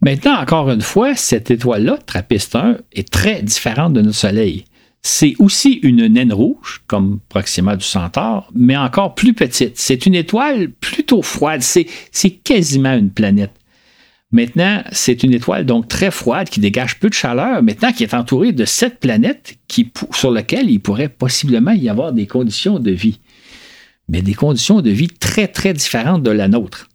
[0.00, 4.64] Maintenant, encore une fois, cette étoile-là, TRAPPIST-1, est très différente de notre Soleil.
[5.02, 9.78] C'est aussi une naine rouge, comme Proxima du Centaure, mais encore plus petite.
[9.78, 11.62] C'est une étoile plutôt froide.
[11.62, 13.52] C'est quasiment une planète.
[14.32, 18.14] Maintenant, c'est une étoile donc très froide qui dégage peu de chaleur, maintenant qui est
[18.14, 19.58] entourée de sept planètes
[20.12, 23.18] sur lesquelles il pourrait possiblement y avoir des conditions de vie.
[24.08, 26.89] Mais des conditions de vie très, très différentes de la nôtre.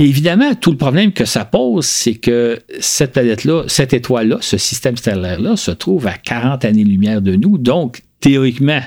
[0.00, 4.96] Évidemment, tout le problème que ça pose, c'est que cette planète-là, cette étoile-là, ce système
[4.96, 7.58] stellaire-là, se trouve à 40 années-lumière de nous.
[7.58, 8.80] Donc, théoriquement,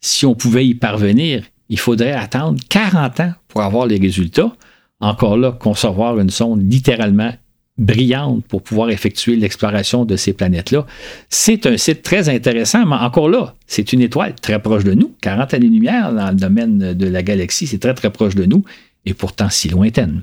[0.00, 4.56] si on pouvait y parvenir, il faudrait attendre 40 ans pour avoir les résultats.
[5.00, 7.34] Encore là, concevoir une sonde littéralement
[7.76, 10.86] brillante pour pouvoir effectuer l'exploration de ces planètes-là.
[11.28, 15.12] C'est un site très intéressant, mais encore là, c'est une étoile très proche de nous.
[15.20, 18.64] 40 années-lumière dans le domaine de la galaxie, c'est très très proche de nous
[19.04, 20.22] et pourtant si lointaine.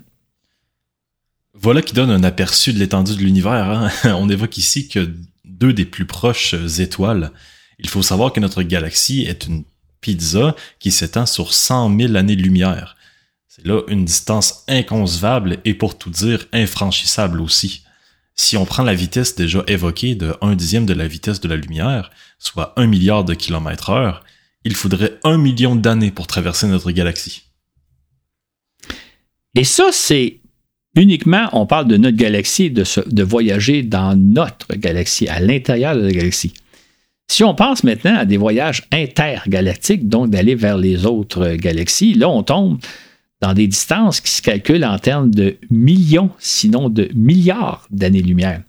[1.62, 3.70] Voilà qui donne un aperçu de l'étendue de l'univers.
[3.70, 3.92] Hein.
[4.16, 5.14] On évoque ici que
[5.46, 7.32] deux des plus proches étoiles.
[7.78, 9.64] Il faut savoir que notre galaxie est une
[10.02, 12.98] pizza qui s'étend sur 100 000 années-lumière.
[13.48, 17.84] C'est là une distance inconcevable et pour tout dire infranchissable aussi.
[18.34, 21.58] Si on prend la vitesse déjà évoquée de 1 dixième de la vitesse de la
[21.58, 22.10] lumière,
[22.40, 24.24] soit 1 milliard de kilomètres heure,
[24.64, 27.44] il faudrait un million d'années pour traverser notre galaxie.
[29.54, 30.41] Et ça, c'est
[30.96, 36.02] uniquement, on parle de notre galaxie, de, de voyager dans notre galaxie, à l'intérieur de
[36.02, 36.54] la galaxie.
[37.30, 42.28] Si on pense maintenant à des voyages intergalactiques, donc d'aller vers les autres galaxies, là,
[42.28, 42.80] on tombe
[43.42, 48.62] dans des distances qui se calculent en termes de millions, sinon de milliards d'années-lumière.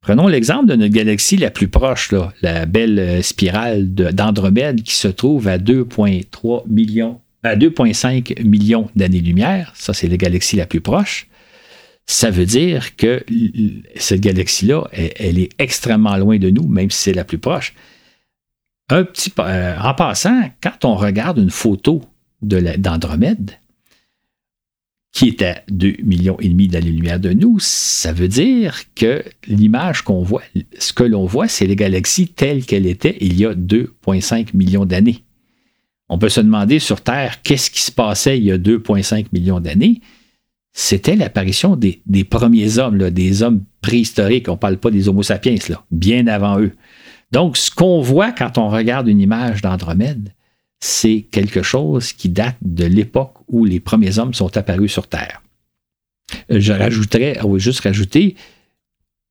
[0.00, 5.46] Prenons l'exemple de notre galaxie la plus proche, la belle spirale d'Andromède qui se trouve
[5.48, 11.28] à 2,3 millions à 2,5 millions d'années-lumière, ça c'est la galaxie la plus proche,
[12.06, 13.24] ça veut dire que
[13.96, 17.74] cette galaxie-là, elle, est extrêmement loin de nous, même si c'est la plus proche.
[18.88, 22.02] Un petit, euh, en passant, quand on regarde une photo
[22.40, 23.52] d'Andromède,
[25.12, 30.42] qui est à 2 millions d'années-lumière de nous, ça veut dire que l'image qu'on voit,
[30.78, 34.86] ce que l'on voit, c'est la galaxie telle qu'elle était il y a 2,5 millions
[34.86, 35.24] d'années.
[36.08, 39.60] On peut se demander sur Terre qu'est-ce qui se passait il y a 2,5 millions
[39.60, 40.00] d'années?
[40.72, 44.48] C'était l'apparition des, premiers hommes, des hommes préhistoriques.
[44.48, 46.72] On ne parle pas des Homo sapiens, là, bien avant eux.
[47.32, 50.32] Donc, ce qu'on voit quand on regarde une image d'Andromède,
[50.80, 55.42] c'est quelque chose qui date de l'époque où les premiers hommes sont apparus sur Terre.
[56.50, 58.36] Euh, je rajouterais, oui, juste rajouter,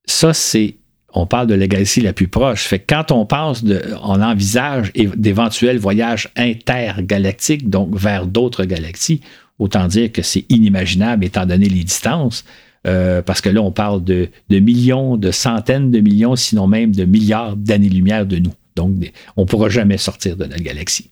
[0.04, 0.76] ça c'est
[1.14, 2.64] on parle de la galaxie la plus proche.
[2.64, 3.64] Fait quand on pense,
[4.02, 9.20] on envisage d'éventuels voyages intergalactiques, donc vers d'autres galaxies,
[9.58, 12.44] autant dire que c'est inimaginable étant donné les distances,
[12.86, 17.04] euh, parce que là, on parle de, millions, de centaines de millions, sinon même de
[17.04, 18.52] milliards d'années-lumière de nous.
[18.76, 18.92] Donc,
[19.36, 21.10] on ne pourra jamais sortir de notre galaxie.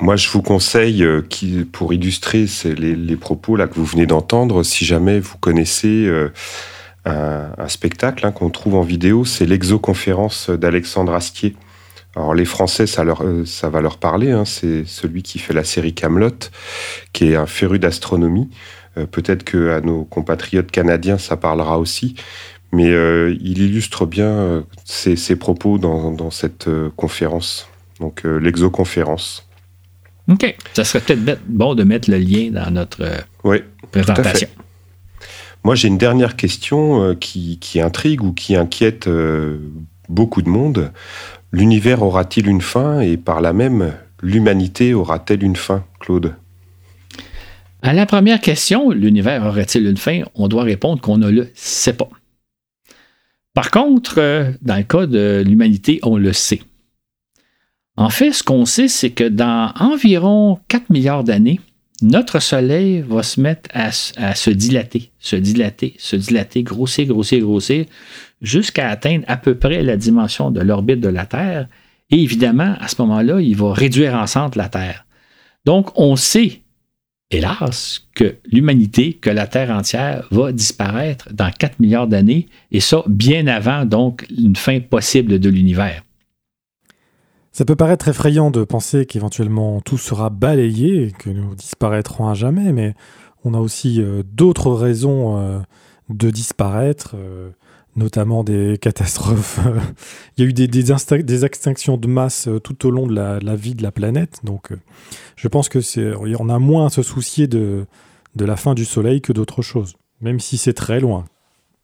[0.00, 1.22] Moi, je vous conseille, euh,
[1.72, 6.06] pour illustrer les, propos là que vous venez d'entendre, si jamais vous connaissez...
[6.06, 6.32] Euh,
[7.06, 11.56] un, spectacle hein, qu'on trouve en vidéo, c'est l'exoconférence d'Alexandre Astier.
[12.16, 15.52] Alors les Français, ça, leur, euh, ça va leur parler, hein, c'est celui qui fait
[15.52, 16.30] la série Camelot,
[17.12, 18.48] qui est un féru d'astronomie.
[18.96, 22.14] Euh, peut-être que à nos compatriotes canadiens, ça parlera aussi,
[22.72, 27.68] mais euh, il illustre bien ses, propos dans, cette conférence,
[28.00, 29.46] donc l'exoconférence.
[30.28, 30.56] OK.
[30.72, 33.06] Ça serait peut-être bon de mettre le lien dans notre
[33.44, 33.58] oui,
[33.92, 34.48] présentation.
[35.66, 39.58] Moi, j'ai une dernière question euh, qui, intrigue ou qui inquiète euh,
[40.08, 40.92] beaucoup de monde.
[41.50, 43.92] L'univers aura-t-il une fin et par là même,
[44.22, 46.36] l'humanité aura-t-elle une fin, Claude?
[47.82, 50.22] À la première question, l'univers aurait-il une fin?
[50.36, 52.10] On doit répondre qu'on ne le sait pas.
[53.52, 56.62] Par contre, euh, dans le cas de l'humanité, on le sait.
[57.96, 61.58] En fait, ce qu'on sait, c'est que dans environ 4 milliards d'années,
[62.02, 67.86] notre Soleil va se mettre à, se dilater, se dilater, se dilater, grossir, grossir, grossir,
[68.42, 71.68] jusqu'à atteindre à peu près la dimension de l'orbite de la Terre.
[72.10, 75.06] Et évidemment, à ce moment-là, il va réduire en centre la Terre.
[75.64, 76.60] Donc, on sait,
[77.30, 83.02] hélas, que l'humanité, que la Terre entière va disparaître dans 4 milliards d'années, et ça
[83.06, 86.02] bien avant, donc, une fin possible de l'univers.
[87.56, 92.70] Ça peut paraître effrayant de penser qu'éventuellement tout sera balayé que nous disparaîtrons à jamais,
[92.70, 92.94] mais
[93.44, 95.60] on a aussi euh, d'autres raisons euh,
[96.10, 97.48] de disparaître, euh,
[97.96, 99.58] notamment des catastrophes.
[100.36, 103.74] Il y a eu des, des, extinctions de masse tout au long de la, vie
[103.74, 104.72] de la planète, donc
[105.34, 107.86] je pense que c'est, on a moins à se soucier de,
[108.34, 111.24] de la fin du Soleil que d'autres choses, même si c'est très loin.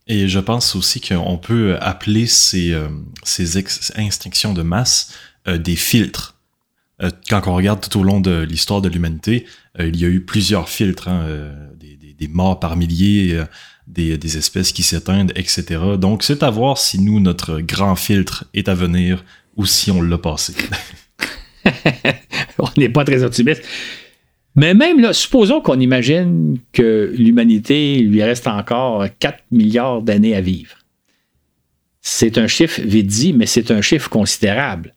[0.05, 2.77] Et je pense aussi qu'on peut appeler ces,
[3.23, 5.13] ces extinctions de masse
[5.45, 6.35] des filtres.
[7.01, 9.45] euh, quand on regarde tout au long de l'histoire de l'humanité,
[9.79, 11.25] euh, il y a eu plusieurs filtres, hein,
[11.79, 13.37] des, morts par milliers,
[13.87, 15.81] des, des, espèces qui s'éteignent, etc.
[15.99, 19.25] Donc, c'est à voir si nous, notre grand filtre est à venir
[19.57, 20.53] ou si on l'a passé.
[22.59, 23.63] on n'est pas très optimiste.
[24.55, 30.41] Mais même là, supposons qu'on imagine que l'humanité lui reste encore 4 milliards d'années à
[30.41, 30.77] vivre.
[32.01, 34.93] C'est un chiffre vite dit, mais c'est un chiffre considérable.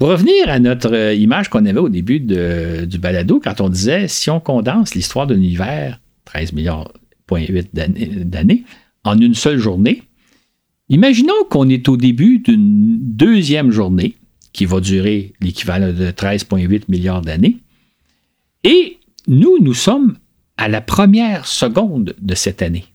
[0.00, 4.08] Pour revenir à notre euh, image qu'on avait au début du balado, quand on disait
[4.08, 6.90] si on condense l'histoire de l'univers, 13 milliards
[7.74, 8.64] d'années,
[9.04, 10.04] en une seule journée,
[10.88, 14.14] imaginons qu'on est au début d'une deuxième journée
[14.54, 17.58] qui va durer l'équivalent de 13,8 milliards d'années
[18.64, 18.96] et
[19.28, 20.16] nous, nous sommes
[20.56, 22.86] à la première seconde de cette année.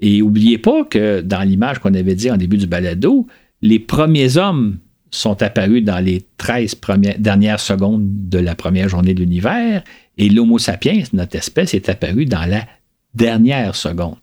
[0.00, 3.26] Et n'oubliez pas que dans l'image qu'on avait dit en début du balado,
[3.60, 4.78] les premiers hommes
[5.14, 9.82] sont apparus dans les 13 premières, dernières secondes de la première journée de l'univers
[10.18, 12.66] et l'Homo sapiens, notre espèce, est apparu dans la
[13.14, 14.16] dernière seconde.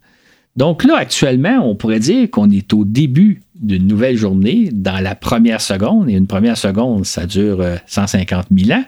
[0.56, 5.16] Donc là, actuellement, on pourrait dire qu'on est au début d'une nouvelle journée dans la
[5.16, 8.84] première seconde, et une première seconde, ça dure 150 euh, 000 ans.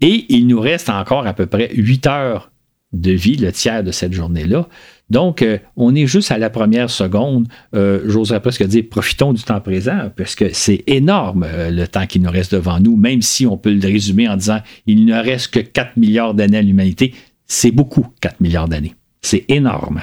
[0.00, 2.50] Et il nous reste encore à peu près 8 heures
[2.92, 4.68] de vie, le tiers de cette journée-là.
[5.08, 7.46] Donc, euh, on est juste à la première seconde.
[7.74, 12.06] Euh, J'oserais presque dire, profitons du temps présent, parce que c'est énorme euh, le temps
[12.06, 15.14] qui nous reste devant nous, même si on peut le résumer en disant, il ne
[15.14, 17.14] reste que 4 milliards d'années à l'humanité.
[17.46, 18.94] C'est beaucoup, 4 milliards d'années.
[19.22, 20.02] C'est énorme.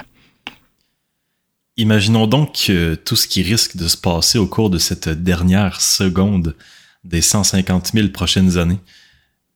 [1.76, 2.72] Imaginons donc
[3.04, 6.56] tout ce qui risque de se passer au cours de cette dernière seconde
[7.04, 8.78] des 150 000 prochaines années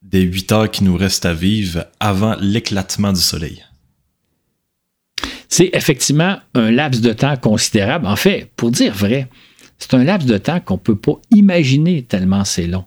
[0.01, 3.63] des huit heures qui nous restent à vivre avant l'éclatement du soleil.
[5.49, 8.05] C'est effectivement un laps de temps considérable.
[8.05, 9.27] En fait, pour dire vrai,
[9.77, 12.85] c'est un laps de temps qu'on ne peut pas imaginer tellement c'est long.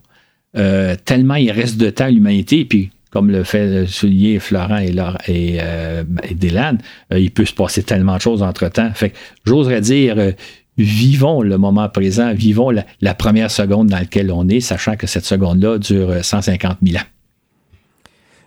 [0.57, 4.77] Euh, tellement il reste de temps à l'humanité, et puis comme le fait souligner Florent
[4.77, 4.95] et,
[5.27, 8.91] et, euh, euh, il peut se passer tellement de choses entre-temps.
[8.93, 9.13] Fait
[9.45, 10.15] j'oserais dire,
[10.77, 15.25] vivons le moment présent, vivons la, première seconde dans laquelle on est, sachant que cette
[15.25, 17.07] seconde-là dure 150 000 ans.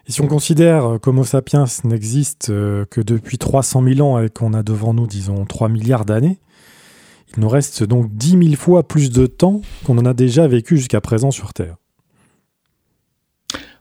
[0.06, 4.52] Et si on considère qu'Homo sapiens n'existe euh, que depuis 300 000 ans et qu'on
[4.52, 6.38] a devant nous, disons, 3 milliards d'années,
[7.34, 10.76] il nous reste donc 10 000 fois plus de temps qu'on en a déjà vécu
[10.76, 11.76] jusqu'à présent sur Terre.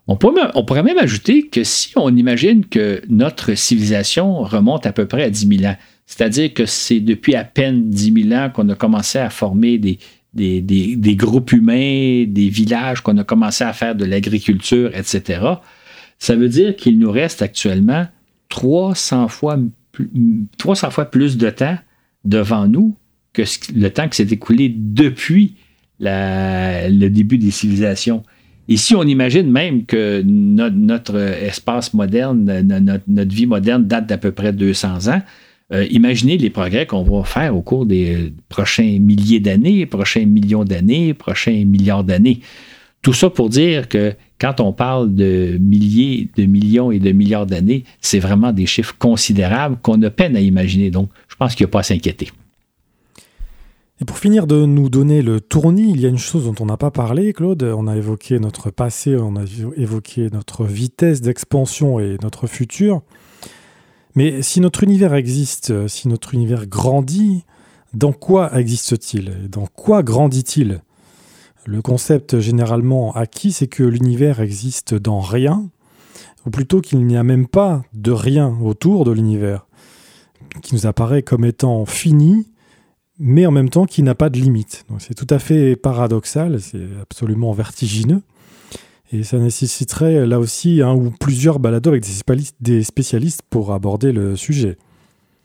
[0.08, 5.24] On pourrait, même ajouter que si on imagine que notre civilisation remonte à peu près
[5.24, 8.76] à 10 000 ans, c'est-à-dire que c'est depuis à peine 10 000 ans qu'on a
[8.76, 14.92] commencé à former des, groupes humains, des villages, qu'on a commencé à faire de l'agriculture,
[14.94, 15.40] etc.,
[16.24, 18.08] ça veut dire qu'il nous reste actuellement
[18.48, 19.60] 300 fois,
[20.58, 21.78] 300 fois plus de temps
[22.24, 22.96] devant nous
[23.34, 23.42] que
[23.76, 25.56] le temps qui s'est écoulé depuis
[26.00, 28.24] le début des civilisations.
[28.70, 34.18] Et si on imagine même que notre, espace moderne, notre, notre, vie moderne date d'à
[34.18, 35.22] peu près 200 ans,
[35.74, 40.64] euh, imaginez les progrès qu'on va faire au cours des prochains milliers d'années, prochains millions
[40.64, 42.40] d'années, prochains milliards d'années.
[43.02, 44.14] Tout ça pour dire que
[44.44, 48.94] quand on parle de milliers, de millions et de milliards d'années, c'est vraiment des chiffres
[49.00, 50.92] considérables qu'on a peine à imaginer.
[50.92, 52.30] Donc, je pense qu'il n'y a pas à s'inquiéter.
[54.02, 56.66] Et pour finir de nous donner le tournis, il y a une chose dont on
[56.66, 57.64] n'a pas parlé, Claude.
[57.64, 59.46] On a évoqué notre passé, on a
[59.78, 63.02] évoqué notre vitesse d'expansion et notre futur.
[64.16, 67.46] Mais si notre univers existe, si notre univers grandit,
[67.94, 69.50] dans quoi existe-t-il?
[69.50, 70.82] Dans quoi grandit-il?
[71.66, 75.70] Le concept généralement acquis, c'est que l'univers existe dans rien,
[76.46, 79.66] ou plutôt qu'il n'y a même pas de rien autour de l'univers,
[80.62, 82.48] qui nous apparaît comme étant fini,
[83.18, 84.86] mais en même temps qui n'a pas de limite.
[85.00, 88.22] c'est tout à fait paradoxal, c'est absolument vertigineux.
[89.14, 92.04] Et ça nécessiterait là aussi un ou plusieurs balados avec
[92.60, 94.78] des spécialistes pour aborder le sujet.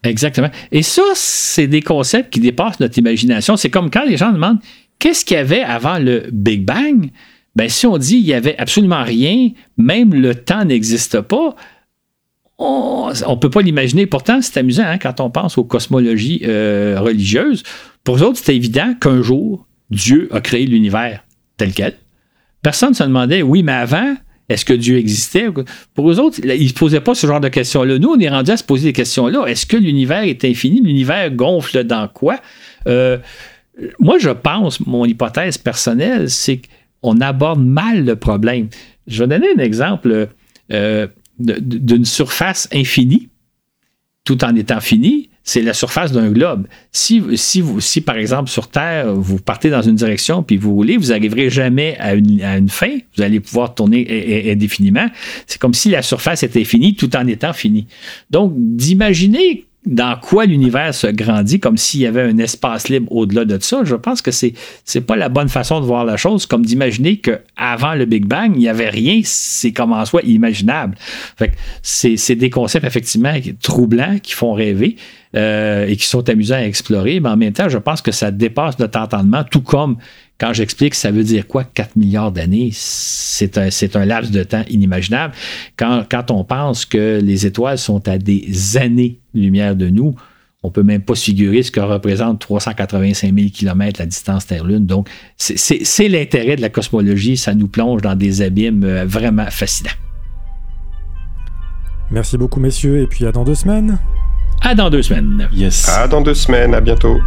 [0.03, 0.49] Exactement.
[0.71, 3.57] Et ça, c'est des concepts qui dépassent notre imagination.
[3.57, 4.59] C'est comme quand les gens demandent
[4.99, 7.09] qu'est-ce qu'il y avait avant le Big Bang?
[7.55, 11.55] Ben, si on dit il n'y avait absolument rien, même le temps n'existe pas,
[12.59, 14.05] on ne peut pas l'imaginer.
[14.05, 17.63] Pourtant, c'est amusant hein, quand on pense aux cosmologies euh, religieuses.
[18.03, 21.23] Pour eux autres, c'est évident qu'un jour, Dieu a créé l'univers
[21.57, 21.95] tel quel.
[22.61, 24.15] Personne ne se demandait, oui, mais avant,
[24.49, 25.47] est-ce que Dieu existait?
[25.93, 27.97] Pour eux autres, ils ne se posaient pas ce genre de questions-là.
[27.97, 29.45] Nous, on est rendu à se poser des questions-là.
[29.45, 30.81] Est-ce que l'univers est infini?
[30.81, 32.39] L'univers gonfle dans quoi?
[32.87, 33.17] Euh,
[33.99, 36.61] moi, je pense, mon hypothèse personnelle, c'est
[37.01, 38.69] qu'on aborde mal le problème.
[39.07, 40.29] Je vais donner un exemple
[40.71, 41.07] euh,
[41.39, 43.29] d'une surface infinie,
[44.25, 45.29] tout en étant finie.
[45.43, 46.67] c'est la surface d'un globe.
[46.91, 50.73] Si, si, vous, si, par exemple, sur Terre, vous partez dans une direction puis vous
[50.73, 52.97] roulez, vous n'arriverez jamais à une, à une, fin.
[53.15, 55.07] Vous allez pouvoir tourner indéfiniment.
[55.47, 57.87] C'est comme si la surface était finie tout en étant finie.
[58.29, 63.45] Donc, d'imaginer dans quoi l'univers se grandit, comme s'il y avait un espace libre au-delà
[63.45, 64.53] de ça, je pense que c'est
[64.83, 68.51] c'est pas la bonne façon de voir la chose, comme d'imaginer qu'avant le Big Bang,
[68.55, 70.95] il n'y avait rien, c'est comme en soi imaginable.
[71.81, 74.95] C'est des concepts effectivement troublants qui font rêver.
[75.35, 78.31] Euh, et qui sont amusants à explorer, mais en même temps, je pense que ça
[78.31, 79.97] dépasse notre entendement, tout comme
[80.39, 84.63] quand j'explique ça veut dire quoi 4 milliards d'années, c'est un, un, laps de temps
[84.69, 85.33] inimaginable.
[85.77, 90.15] Quand, quand, on pense que les étoiles sont à des années-lumière de nous,
[90.63, 94.85] on peut même pas se figurer ce que représente 385 000 km la distance Terre-Lune.
[94.85, 97.37] Donc, c'est l'intérêt de la cosmologie.
[97.37, 99.91] Ça nous plonge dans des abîmes euh, vraiment fascinants.
[102.11, 103.99] Merci beaucoup, messieurs, et puis à dans deux semaines.
[104.61, 105.47] À dans deux semaines.
[105.53, 105.87] Yes.
[105.87, 106.73] À dans deux semaines.
[106.73, 107.19] À bientôt.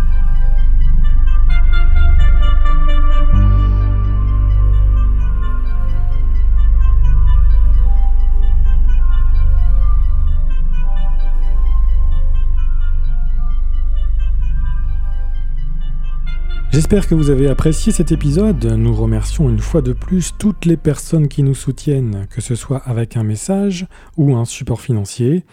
[16.72, 18.64] J'espère que vous avez apprécié cet épisode.
[18.64, 22.80] Nous remercions une fois de plus toutes les personnes qui nous soutiennent, que ce soit
[22.86, 25.44] avec un message ou un support financier.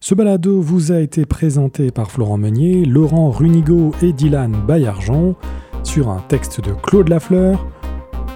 [0.00, 5.36] Ce balado vous a été présenté par Florent Meunier, Laurent Runigo et Dylan Bayargent
[5.84, 7.64] sur un texte de Claude Lafleur.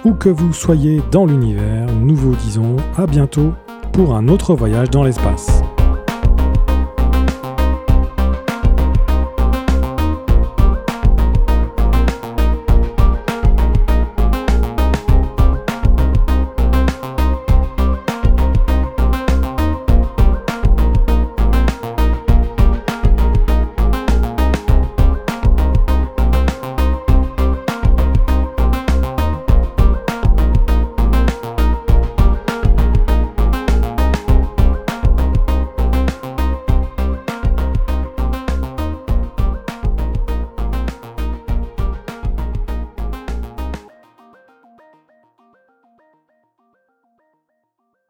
[0.05, 3.51] Où que vous soyez dans l'univers, nous vous disons à bientôt
[3.91, 5.61] pour un autre voyage dans l'espace.